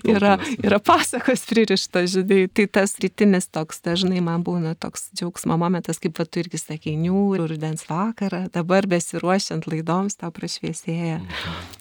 [0.08, 6.02] yra, yra pasakos pririštas, žinai, tai tas rytinis toks dažnai man būna toks džiaugsmo momentas,
[6.02, 11.22] kaip tu irgi sakė, niūrų, rudens vakarą, dabar besiruošiant laidoms, tau prašviesėja,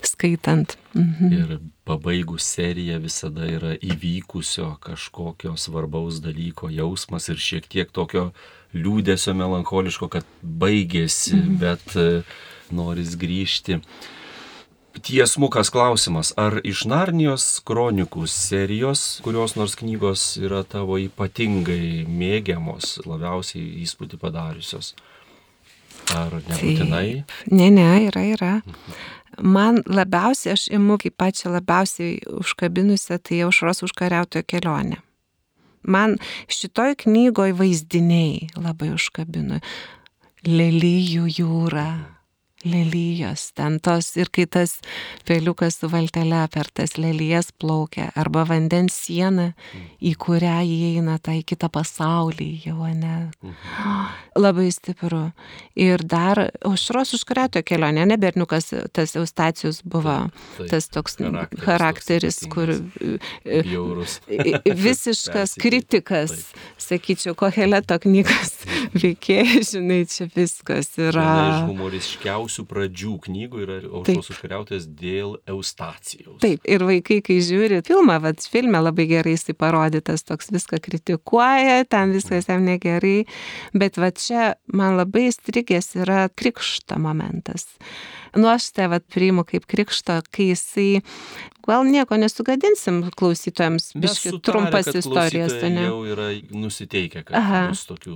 [0.07, 0.77] skaitant.
[0.97, 1.33] Mhm.
[1.33, 8.31] Ir pabaigus seriją visada yra įvykusio kažkokio svarbaus dalyko jausmas ir šiek tiek tokio
[8.77, 11.59] liūdėsio melancholiško, kad baigėsi, mhm.
[11.63, 11.97] bet
[12.75, 13.81] noris grįžti.
[15.05, 23.85] Tiesmukas klausimas, ar iš Narnijos kronikų serijos, kurios nors knygos yra tavo ypatingai mėgiamos, labiausiai
[23.85, 24.95] įspūdį padariusios?
[26.17, 27.05] Ar nebūtinai?
[27.21, 27.37] Taip.
[27.53, 28.53] Ne, ne, yra, yra.
[29.39, 35.03] Man labiausiai, aš imu kaip pačią labiausiai užkabinusią, tai aušros užkariautojo kelionė.
[35.89, 36.17] Man
[36.51, 39.61] šitoj knygoje vaizdiniai labai užkabino.
[40.49, 41.89] Lelyjų jūra
[42.65, 44.79] lelyjos, ten tos ir kai tas
[45.29, 49.53] peliukas su valtelė per tas lelyjas plaukia, arba vandens siena,
[50.03, 53.31] į kurią įeina tai kitą pasaulį jau, ne.
[53.43, 54.09] Mhm.
[54.39, 55.31] Labai stipru.
[55.79, 60.17] Ir dar aušros užkrato kelionė, ne berniukas, tas Eustacijus buvo
[60.57, 64.19] taip, tas toks charakteris, charakteris toks kur e, bjaurus.
[64.89, 66.67] visiškas kritikas, taip.
[66.89, 68.65] sakyčiau, koheleto knygas
[68.99, 71.27] veikėjai, žinai, čia viskas yra.
[71.27, 76.41] Viena iš humoriškiausių geriausių pradžių knygų yra Aušros užkariautojas dėl Eustacijaus.
[76.41, 81.85] Taip, ir vaikai, kai žiūri filmą, vad filme labai gerai jisai parodytas, toks viską kritikuoja,
[81.89, 83.27] ten viskas jam negerai,
[83.75, 87.69] bet va čia man labai strigęs yra krikšto momentas.
[88.37, 90.91] Nu, aš tai vad priimu kaip krikšto, kai jisai
[91.69, 95.85] gal nieko nesugadinsim klausytojams, biški trumpas istorijas, ne?
[95.85, 97.61] Jau yra nusiteikę, kad Aha,
[97.91, 98.15] tokių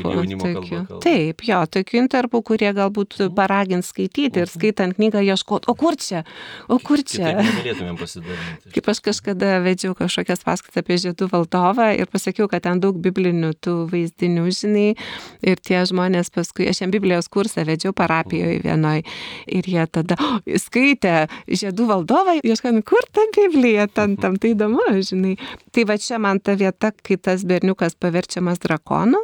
[0.00, 1.00] jaunimo kalba.
[1.04, 6.24] Taip, jo, tokių interpų, kurie galbūt paragins skaityti ir skaitant knygą ieškoti, o kur čia,
[6.68, 7.34] o kur čia.
[8.74, 13.52] Kaip aš kažkada vedžiau kažkokias paskaitas apie žiedų valdovą ir pasakiau, kad ten daug biblinių
[13.64, 14.88] tų vaizdinių, žinai,
[15.44, 19.00] ir tie žmonės paskui, aš jam Biblijos kursą vedžiau parapijoje vienoj
[19.46, 24.54] ir jie tada oh, skaitė žiedų valdovą vadovą, ieškojami, kur ta Biblija, ten tam tai
[24.54, 25.36] įdomu, žinai.
[25.72, 29.18] Tai va čia man ta vieta, kai tas berniukas paverčiamas drakonu,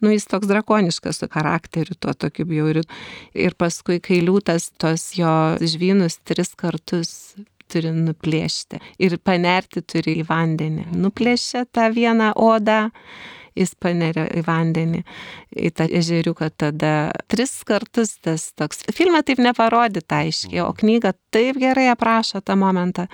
[0.00, 2.82] nu jis toks drakoniškas su charakteriu, tuo tokiu bjauriu.
[3.34, 10.26] Ir paskui, kai liūtas tos jo žvynus tris kartus turi nuplėšti ir panerti turi į
[10.28, 10.92] vandenį.
[10.94, 12.90] Nuplėšia tą vieną odą
[13.56, 15.02] jis paneria į vandenį,
[15.56, 16.94] į tą ežeriuką tada
[17.32, 18.84] tris kartus tas toks.
[18.94, 23.08] Filmą taip neparodyta aiškiai, o knyga taip gerai aprašo tą momentą.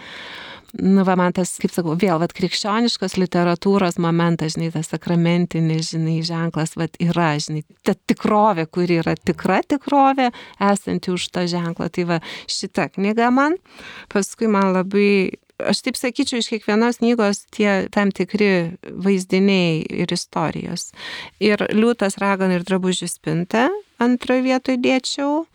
[0.72, 6.22] Nu, va, man tas, kaip sakau, vėl, va, krikščioniškos literatūros momentas, žinai, tas sakramentinis, žinai,
[6.24, 10.30] ženklas, va, yra, žinai, ta tikrovė, kuri yra tikra tikrovė,
[10.72, 11.90] esanti už tą ženklą.
[11.92, 13.58] Tai va, šita knyga man,
[14.12, 15.10] paskui man labai
[15.68, 20.90] aš taip sakyčiau, iš kiekvienos knygos tie tam tikri vaizdiniai ir istorijos.
[21.42, 23.68] Ir liūtas ragan ir drabužių spinta
[24.02, 25.46] antroje vietoje dėčiau.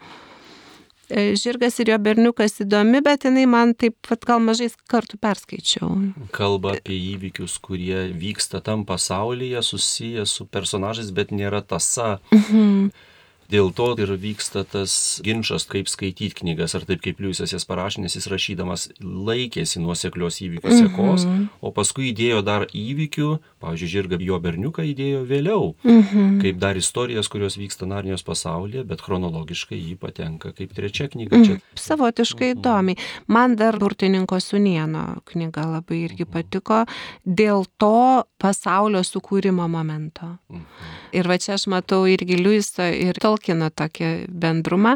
[1.08, 5.92] E, žirgas ir jo berniukas įdomi, bet jinai man taip pat gal mažai kartų perskaičiau.
[6.36, 12.18] Kalba apie įvykius, kurie vyksta tam pasaulyje, susiję su personažais, bet nėra tasa.
[12.36, 12.90] Mhm.
[13.48, 18.02] Dėl to ir vyksta tas ginčas, kaip skaityti knygas, ar taip kaip Liujisas jas parašė,
[18.04, 21.46] nes jis rašydamas laikėsi nuoseklios įvykių sekos, mm -hmm.
[21.62, 23.30] o paskui įdėjo dar įvykių,
[23.64, 26.42] pavyzdžiui, žirga jo berniuką įdėjo vėliau, mm -hmm.
[26.42, 31.40] kaip dar istorijas, kurios vyksta Narnijos pasaulyje, bet chronologiškai jį patenka kaip trečia knyga.
[31.46, 31.54] Čia...
[31.54, 32.60] Mm, savotiškai mhm.
[32.60, 32.98] įdomiai.
[33.28, 36.34] Man dar Burtininko Sunieno knyga labai irgi mhm.
[36.34, 36.86] patiko
[37.26, 40.26] dėl to pasaulio sukūrimo momento.
[40.50, 41.08] Mm -hmm.
[41.12, 44.96] Ir va čia aš matau irgi Liujiso ir Tol Tolkieno tokį bendrumą,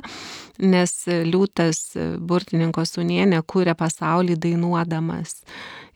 [0.57, 1.93] nes liūtas
[2.25, 5.43] burtininko sunienė kūrė pasaulį dainuodamas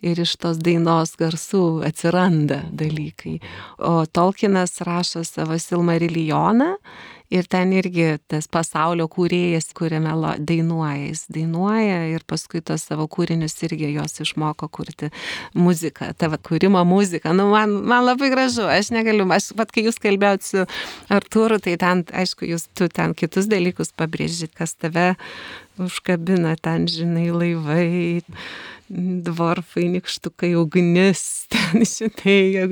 [0.05, 3.39] ir iš tos dainos garsų atsiranda dalykai.
[3.79, 6.75] O Tolkienas rašo savo Silmarilioną
[7.33, 10.13] ir ten irgi tas pasaulio kūrėjas, kuriame
[10.45, 15.09] dainuoja, jis dainuoja ir paskui tos savo kūrinius irgi jos išmoko kurti
[15.57, 17.33] muziką, tavo kūrimo muziką.
[17.37, 20.67] Nu, man, man labai gražu, aš negaliu, aš pat kai jūs kalbėjot su
[21.13, 25.13] Artūru, tai ten, aišku, jūs tu ten kitus dalykus pabrėžit, kas tave
[25.81, 28.21] užkabina, ten, žinai, laivai
[28.89, 32.69] dvorfai, nikštukai, ugnis, ten, žinai,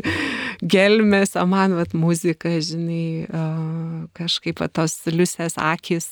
[0.62, 3.30] gelmės, o man, vat, muzika, žinai,
[4.18, 6.12] kažkaip tos liusės akis,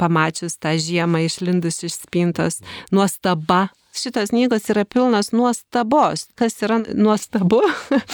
[0.00, 2.60] pamačius tą žiemą išlindus iš spintos,
[2.94, 6.28] nuostaba šitos knygos yra pilnas nuostabos.
[6.34, 7.60] Kas yra nuostabu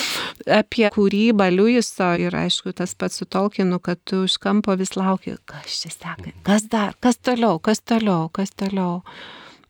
[0.61, 5.37] apie kūrybą Liujiso ir aišku tas pats su Tolkienu, kad tu iš kampo vis lauki,
[5.45, 9.03] kas čia seka, kas dar, kas toliau, kas toliau, kas toliau.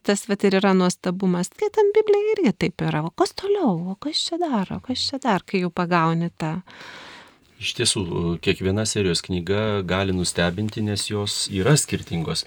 [0.06, 1.50] Tas vat ir yra nuostabumas.
[1.50, 3.02] Skaitant Bibliją irgi taip yra.
[3.08, 6.60] O kas toliau, o kas čia daro, kas čia dar, kai jau pagauni tą.
[7.56, 8.02] Iš tiesų,
[8.44, 12.44] kiekviena serijos knyga gali nustebinti, nes jos yra skirtingos.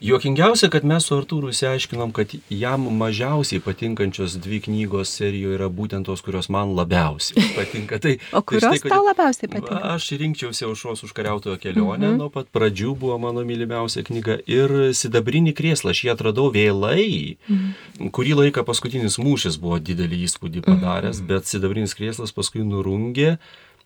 [0.00, 6.08] Juokingiausia, kad mes su Artūru įsiaiškinom, kad jam mažiausiai patinkančios dvi knygos serijoje yra būtent
[6.08, 7.98] tos, kurios man labiausiai patinka.
[8.00, 9.80] Tai, o kurios tai štai, tau labiausiai patinka?
[9.92, 12.18] Aš rinkčiausi aušros užkariautojo kelionę, mm -hmm.
[12.22, 17.36] nuo pat pradžių buvo mano mylimiausia knyga ir Sidabrinį krėslą aš jį atradau vėlai.
[17.48, 18.10] Mm -hmm.
[18.10, 21.28] Kurį laiką paskutinis mūšis buvo didelį įspūdį padaręs, mm -hmm.
[21.28, 23.36] bet Sidabrinis krėslas paskui nurungė.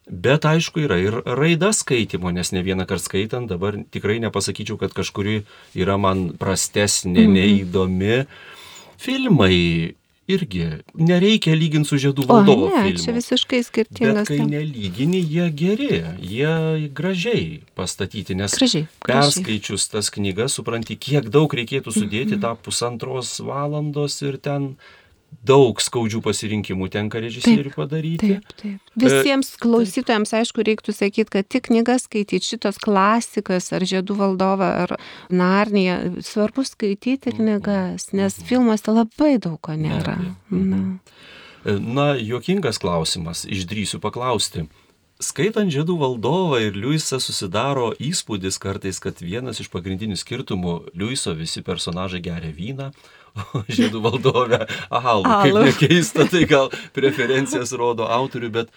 [0.05, 4.93] Bet aišku yra ir raida skaitimo, nes ne vieną kartą skaitant dabar tikrai nepasakyčiau, kad
[4.93, 7.37] kažkuri yra man prastesnė, mhm.
[7.39, 8.19] neįdomi.
[9.01, 9.95] Filmai
[10.29, 12.69] irgi nereikia lyginti su žiedų valdovo.
[12.73, 13.03] Ne, filmu.
[13.03, 14.29] čia visiškai skirtingas.
[14.29, 15.91] Bet kai nelygini, jie geri,
[16.21, 19.25] jie gražiai pastatyti, nes gražiai, gražiai.
[19.29, 22.45] perskaičius tas knygas supranti, kiek daug reikėtų sudėti mhm.
[22.45, 24.75] tą pusantros valandos ir ten
[25.45, 28.37] daug skaudžių pasirinkimų tenka režisieriui padaryti.
[28.37, 28.93] Taip, taip.
[29.01, 34.71] Visiems e, klausytojams, aišku, reiktų sakyti, kad tik knygas skaityti, šitos klasikas, ar Žiedų valdovą,
[34.85, 34.97] ar
[35.33, 37.41] Narnija, svarbu skaityti mhm.
[37.41, 38.49] knygas, nes mhm.
[38.49, 40.17] filmuose labai daug ko nėra.
[40.51, 40.81] Na.
[41.65, 44.69] E, na, juokingas klausimas, išdrysiu paklausti.
[45.23, 51.63] Skaitant Žiedų valdovą ir Liujisą susidaro įspūdis kartais, kad vienas iš pagrindinių skirtumų Liujiso visi
[51.63, 52.89] personažai geria vyną,
[53.77, 55.25] žiedų valdovę alų.
[55.27, 58.75] Kaip nekeista, tai gal preferencijas rodo autorių, bet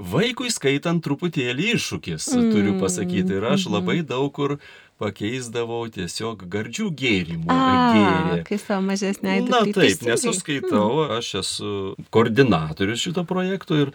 [0.00, 2.52] vaikui skaitant truputėlį iššūkis, mm.
[2.54, 3.36] turiu pasakyti.
[3.36, 4.08] Ir aš labai mhm.
[4.10, 4.56] daug kur
[5.00, 7.48] pakeisdavau tiesiog gardžių gėrimų.
[7.48, 8.40] Gėrė.
[8.48, 9.52] Kai savo mažesnė įdomu.
[9.54, 11.14] Na taip, nes aš skaitau, mm.
[11.16, 11.70] aš esu
[12.12, 13.94] koordinatorius šito projekto ir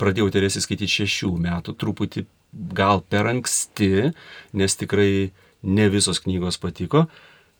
[0.00, 2.24] pradėjau Teresį skaityti šešių metų, truputį
[2.76, 4.12] gal per anksti,
[4.56, 5.30] nes tikrai
[5.66, 7.06] ne visos knygos patiko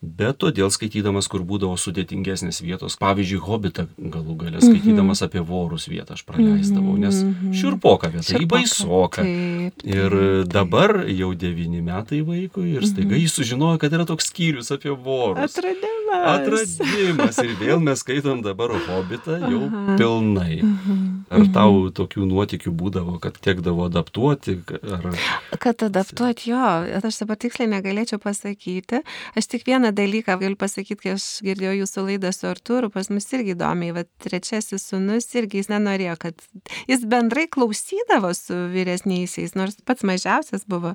[0.03, 6.17] bet todėl skaitydamas, kur būdavo sudėtingesnės vietos, pavyzdžiui, Hobitą galų galę skaitydamas apie vorus vietą
[6.17, 7.23] aš praleisdavau, nes
[7.57, 9.25] šiurpoka vieta, į baisoką.
[9.25, 10.17] Taip, taip, ir
[10.51, 15.57] dabar jau devyni metai vaikui ir staiga jis sužinojo, kad yra toks skyrius apie vorus.
[15.57, 15.97] Atradimas.
[16.37, 17.41] Atradimas.
[17.43, 19.97] Ir vėl mes skaitom dabar Hobitą jau Aha.
[19.99, 20.61] pilnai.
[21.33, 24.59] Ar tau tokių nuotikių būdavo, kad tekdavo adaptuoti?
[24.95, 25.09] Ar...
[25.63, 26.63] Kad adaptuoti jo,
[27.01, 29.03] aš dabar tiksliai negalėčiau pasakyti.
[29.39, 33.29] Aš tik vieną dalyką galiu pasakyti, kai aš girdėjau jūsų laidą su Artūru, pas mus
[33.37, 36.47] irgi įdomiai, va trečiasis sunus irgi jis nenorėjo, kad
[36.91, 40.95] jis bendrai klausydavo su vyresniaisiais, nors pats mažiausias buvo,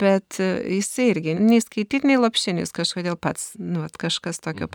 [0.00, 4.74] bet jis irgi nei skaityti, nei lopšinis kažkodėl pats, nu, kažkas tokio mhm.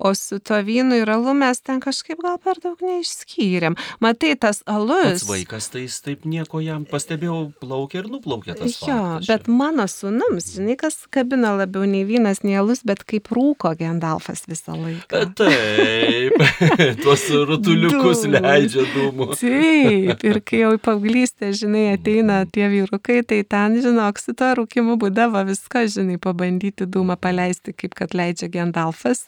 [0.00, 3.74] O su to vynu ir alu mes ten kažkaip gal per daug neišskyrėm.
[4.00, 5.20] Matai, tas alus.
[5.20, 8.78] Pats vaikas, tai jis taip nieko jam pastebėjau, plaukia ir nuplaukė tas.
[8.80, 13.28] Jo, faktas, bet mano sunums, žinai, kas kabina labiau nei vynas, nei alus, bet kaip
[13.36, 15.20] rūko Gendalfas visą laiką.
[15.36, 16.40] Taip,
[17.04, 19.28] tuos rutuliukus leidžia dūmų.
[19.36, 24.48] Taip, ir kai jau į paauglystę, žinai, ateina tie vyrukai, tai ten, žinok, su to
[24.62, 29.26] rūkimu būdavo viską, žinai, pabandyti dūmą paleisti, kaip kad leidžia Gendalfas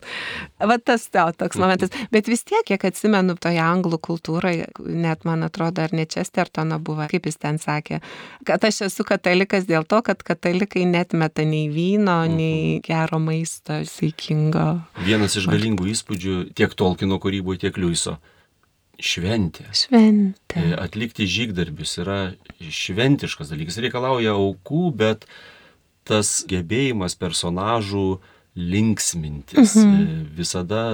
[0.69, 1.93] Va tas tau toks momentas.
[2.15, 7.07] Bet vis tiek, kiek atsimenu, toje anglų kultūroje, net man atrodo, ar ne Chestertono buvo,
[7.11, 8.01] kaip jis ten sakė,
[8.49, 12.37] kad aš esu katalikas dėl to, kad katalikai net meta nei vyno, mhm.
[12.39, 14.69] nei gero maisto, saikingo.
[15.07, 18.19] Vienas iš galingų įspūdžių tiek Tolkino kūryboje, tiek Liuiso
[19.03, 19.67] šventė.
[19.77, 20.61] Šventė.
[20.61, 22.21] E, atlikti žygdarbius yra
[22.63, 25.27] šventiškas dalykas, reikalauja aukų, bet
[26.09, 28.07] tas gebėjimas personažų
[28.57, 30.25] linksmintis, mhm.
[30.37, 30.85] visada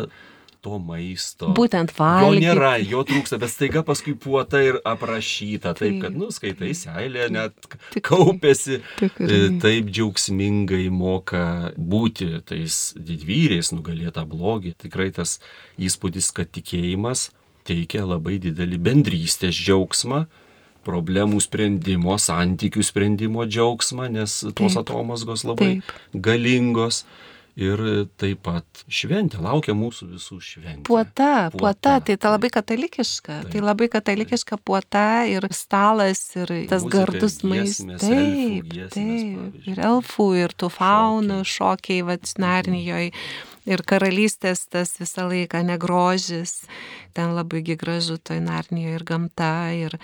[0.62, 1.52] to maisto.
[1.54, 2.42] Būtent valgyti.
[2.42, 6.72] Jo nėra, jo trūksta, bet staiga paskui puota ir aprašyta, taip, taip kad, nu, skaitai
[6.76, 7.54] seilė, net
[7.94, 9.38] Tik, kaupėsi, tikrai.
[9.62, 11.44] taip džiaugsmingai moka
[11.78, 14.74] būti tais didvyriais, nugalėta blogį.
[14.86, 15.38] Tikrai tas
[15.78, 17.28] įspūdis, kad tikėjimas
[17.68, 20.26] teikia labai didelį bendrystės džiaugsmą
[20.88, 25.96] problemų sprendimo, santykių sprendimo džiaugsmą, nes tos taip, atomazgos labai taip.
[26.14, 27.02] galingos
[27.58, 27.82] ir
[28.20, 30.84] taip pat šventė, laukia mūsų visų šventė.
[30.86, 34.64] Puota, puota, puota tai ta labai katalikiška, taip, tai labai katalikiška taip.
[34.70, 38.06] puota ir stalas ir tas Muzika, gardus maistas.
[38.06, 43.12] Taip, giesmės, taip, ir elfų, ir tų faunų šokiai, vad, Narnijoje.
[43.68, 46.62] Ir karalystės tas visą laiką negrožis.
[47.18, 49.98] Ten labai gražu toj Narnijoje ir gamta, ir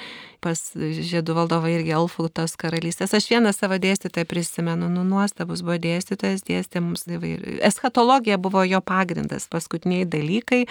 [0.44, 3.14] pas Žiedų valdovą irgi Elfų tos karalystės.
[3.16, 7.60] Aš vieną savo dėstytoją prisimenu, nu nuostabus buvo dėstytojas, dėstė mums įvairiai.
[7.64, 10.64] Eschatologija buvo jo pagrindas, paskutiniai dalykai,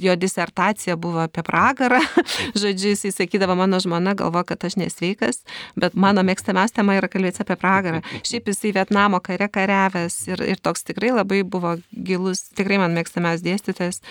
[0.00, 2.00] jo disertacija buvo apie pragarą.
[2.62, 5.42] Žodžiu, jis sakydavo, mano žmona galvo, kad aš nesveikas,
[5.76, 8.04] bet mano mėgstamiausia tema yra kalbėti apie pragarą.
[8.22, 13.44] Šiaip jisai Vietnamo kare kariavęs ir, ir toks tikrai labai buvo gilus, tikrai man mėgstamiausias
[13.44, 14.06] dėstytojas.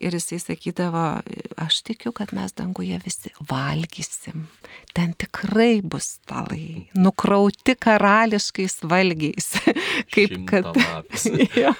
[0.00, 1.04] Ir jisai sakydavo,
[1.62, 4.46] aš tikiu, kad mes danguje visi valgysim.
[4.94, 9.54] Ten tikrai bus stalai, nukrauti karališkais valgiais.
[10.14, 10.68] Kaip kad.
[11.62, 11.72] ja.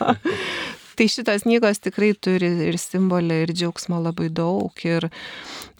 [0.96, 5.10] Tai šitos knygos tikrai turi ir simbolį, ir džiaugsmo labai daug, ir,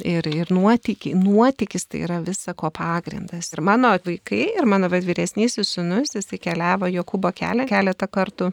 [0.04, 1.14] ir, ir nuotykį.
[1.16, 3.48] nuotykis tai yra visako pagrindas.
[3.56, 8.52] Ir mano vaikai, ir mano vyresnysis sunus, jisai keliavo Jokūbo kelią keletą kartų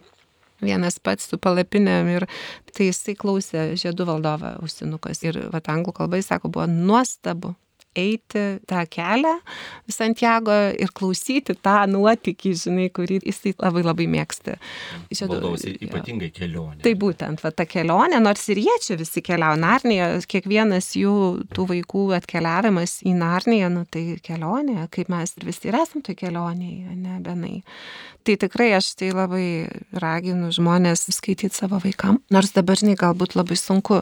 [0.62, 2.26] vienas pats su palapinėm ir
[2.74, 7.56] tai jisai klausė žiedų valdovą ausinukas ir vat anglų kalba jis sako buvo nuostabu
[7.96, 9.34] eiti tą kelią
[9.91, 14.58] Santiago ir klausyti tą nuotykį, žinai, kurį jisai labai labai mėgsta.
[15.24, 16.82] Valdovas ypatingai kelionė.
[16.84, 21.16] Tai būtent, va, ta kelionė, nors ir jie čia visi keliauja Narniją, kiekvienas jų
[21.54, 26.18] tų vaikų atkeliavimas į Narniją, nu tai kelionė, kaip mes ir visi ir esame toj
[26.20, 27.56] kelionėje, ne benai.
[28.24, 29.48] Tai tikrai aš tai labai
[30.00, 34.00] raginu žmonės skaityti savo vaikam, nors dabar, žinai, galbūt labai sunku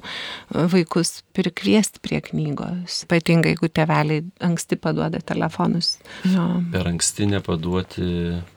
[0.52, 5.96] vaikus prikviesti prie knygos, ypatingai jeigu tėveliai anksti paduoda telefonus.
[6.30, 6.46] Jo.
[6.74, 8.08] Per anksti nepaduoti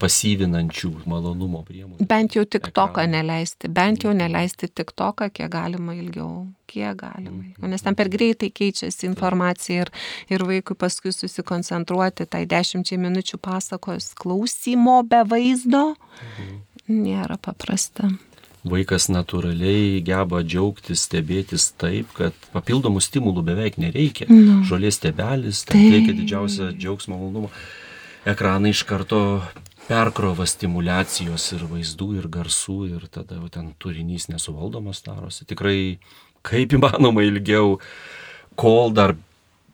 [0.02, 2.06] pasyvinančių malonumo priemonių.
[2.08, 7.42] Bent jau tik toką neleisti, bent jau neleisti tik toką, kiek galima ilgiau, kiek galima.
[7.42, 7.70] Mhm.
[7.72, 9.92] Nes ten per greitai keičiasi informacija ir,
[10.32, 16.62] ir vaikui paskui susikoncentruoti tai dešimčiai minučių pasakos klausymo be vaizdo mhm.
[17.04, 18.12] nėra paprasta
[18.64, 24.28] vaikas natūraliai geba džiaugtis, stebėtis taip, kad papildomų stimulų beveik nereikia.
[24.30, 24.62] No.
[24.68, 27.52] Žolės stebelis, tai teikia didžiausią džiaugsmą malonumą.
[28.24, 29.20] Ekranai iš karto
[29.84, 35.44] perkrova stimulacijos ir vaizdų, ir garsų, ir tada ten turinys nesuvaldomas darosi.
[35.48, 35.98] Tikrai
[36.44, 37.78] kaip įmanoma ilgiau,
[38.56, 39.16] kol dar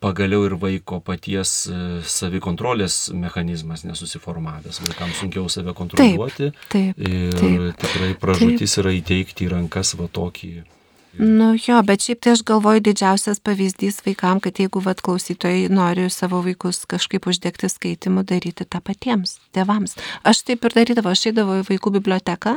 [0.01, 1.79] pagaliau ir vaiko paties e,
[2.09, 4.81] savikontrolės mechanizmas nesusiformavęs.
[4.87, 6.51] Vaikams sunkiau save kontroliuoti.
[6.73, 8.85] Taip, taip, ir taip, tikrai pražutis taip.
[8.85, 10.55] yra įteikti į rankas va tokį
[11.19, 16.07] Nu jo, bet šiaip tai aš galvoju didžiausias pavyzdys vaikam, kad jeigu vad klausytojai nori
[16.11, 19.97] savo vaikus kažkaip uždegti skaitimu, daryti tą patiems, tėvams.
[20.23, 22.55] Aš taip ir darydavau, aš eidavau į vaikų biblioteką,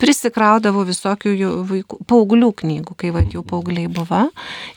[0.00, 1.34] prisikraudavau visokių
[1.68, 4.28] vaikų, paauglių knygų, kai vad jau paaugliai buvo,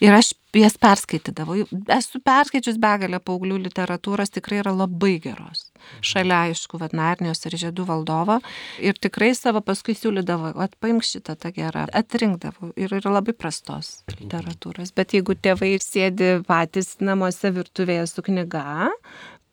[0.04, 1.62] ir aš jas perskaitydavau.
[1.96, 5.72] Esu perskaičius begalę paauglių literatūros, tikrai yra labai geros
[6.06, 8.40] šalia, aišku, Vatnarnijos ir Žiedų valdovo.
[8.84, 12.72] Ir tikrai savo paskui siūlydavo, atpaimk šitą tą gerą, atrinkdavo.
[12.80, 14.94] Ir yra labai prastos literatūros.
[14.98, 18.92] Bet jeigu tėvai sėdi patys namuose virtuvėje su knyga,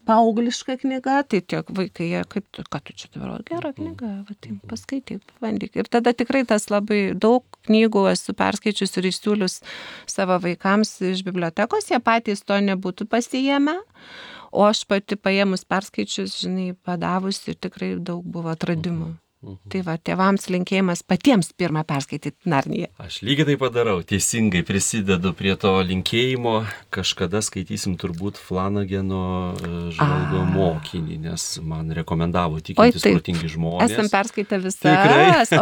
[0.09, 5.37] paaugliška knyga, tai tiek vaikai, kaip, kad tu čia tavo gera knyga, va, tai paskaityk,
[5.43, 5.77] bandyk.
[5.77, 9.61] Ir tada tikrai tas labai daug knygų esu perskaičius ir išsiūlius
[10.09, 13.79] savo vaikams iš bibliotekos, jie patys to nebūtų pasijėmę.
[14.49, 19.13] O aš pati paėmus perskaičius, žinai, padavus ir tikrai daug buvo atradimų.
[19.13, 19.28] Mhm.
[19.39, 22.89] Tai va, tėvams linkėjimas patiems pirmą perskaityti Narniją.
[23.05, 26.57] Aš lygiai taip padarau, teisingai prisidedu prie to linkėjimo.
[26.95, 29.23] Kažkada skaitysim turbūt Flanageno
[29.55, 33.95] e, žvalgo mokinį, nes man rekomendavo tikintis protingi žmonės.
[33.95, 34.97] Esam perskaitę visą,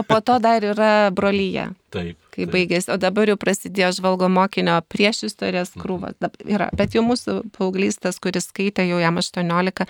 [0.01, 1.69] o po to dar yra brolyje.
[1.93, 2.17] Taip.
[2.37, 5.83] Kai baigėsi, o dabar jau prasidėjo žvalgo mokinio prieš istorijas mhm.
[5.83, 6.19] krūvas.
[6.45, 6.69] Yra.
[6.77, 9.87] Bet jau mūsų paauglys, tas, kuris skaitė, jau jam 18,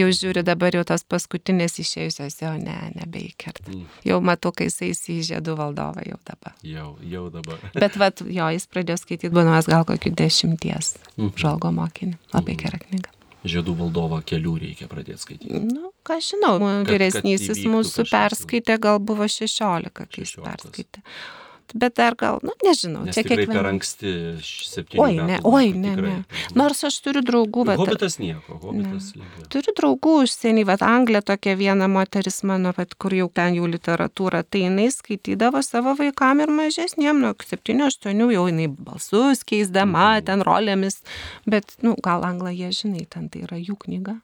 [0.00, 3.68] jau žiūri dabar jau tos paskutinės išėjusios, jau ne, nebeikerta.
[3.68, 3.86] Mm.
[4.06, 6.56] Jau matau, kai jisai įsižėdų valdovą jau dabar.
[6.64, 7.62] Jau, jau dabar.
[7.84, 11.34] Bet vat, jo, jis pradėjo skaityti, būdamas gal kokių dešimties mm.
[11.36, 12.16] žvalgo mokinį.
[12.32, 12.60] Labai mm.
[12.64, 15.60] gera knyga žiedų valdovo kelių reikia pradėti skaityti.
[15.64, 20.20] Na, nu, ką žinau, vyresnysis mūsų perskaitė, gal buvo 16, kai 16.
[20.20, 21.04] jis perskaitė
[21.74, 23.04] bet dar gal, nu, nežinau.
[23.06, 23.56] Nes čia kiekvienas.
[23.56, 24.12] Per anksti,
[24.42, 25.00] septyni.
[25.02, 26.12] Oi, ne, oi, ne, tikrai.
[26.20, 26.44] ne.
[26.58, 27.80] Nors aš turiu draugų, bet...
[27.80, 29.48] Hobitas nieko, hobitas lengviau.
[29.52, 34.42] Turiu draugų užsienį, bet Anglija tokia viena moteris mano, bet kur jau ten jų literatūra,
[34.46, 40.26] tai jinai skaitydavo savo vaikam ir mažesniem, nu, 7-8 jau jinai balsus keisdama, mm.
[40.30, 41.00] ten rolėmis,
[41.50, 44.20] bet, nu, gal anglą jie žinai, ten tai yra jų knyga.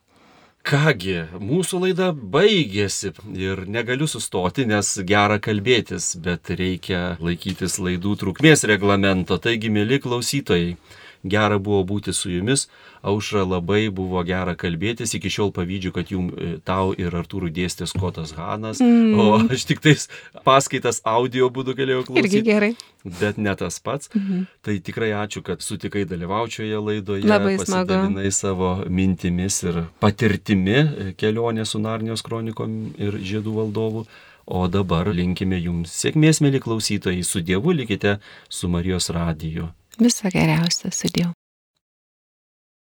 [0.67, 8.67] Kągi, mūsų laida baigėsi ir negaliu sustoti, nes gera kalbėtis, bet reikia laikytis laidų trukmės
[8.67, 9.39] reglamento.
[9.39, 10.73] Taigi, mėly klausytojai,
[11.31, 12.67] gera buvo būti su jumis.
[13.07, 17.87] Aušra labai buvo gera kalbėtis, iki šiol pavydžiu, kad jum e, tau ir Artūrų dėstė
[17.87, 19.21] Skotas Hanas, mm.
[19.21, 20.09] o aš tik tais
[20.47, 22.41] paskaitas audio būdu galėjau klausyti.
[22.41, 22.73] Irgi gerai.
[23.07, 24.11] Bet ne tas pats.
[24.11, 24.47] Mhm.
[24.67, 27.23] Tai tikrai ačiū, kad sutikai dalyvaučioje laidoje.
[27.23, 27.87] Labai smagu.
[27.87, 34.07] Pasidalinai savo mintimis ir patirtimi e, kelionė su Narnijos kronikom ir žiedų valdovu.
[34.47, 39.73] O dabar linkime jums sėkmės, mėly klausytojai, su Dievu likite su Marijos radiju.
[40.01, 41.33] Visą geriausią su Dievu.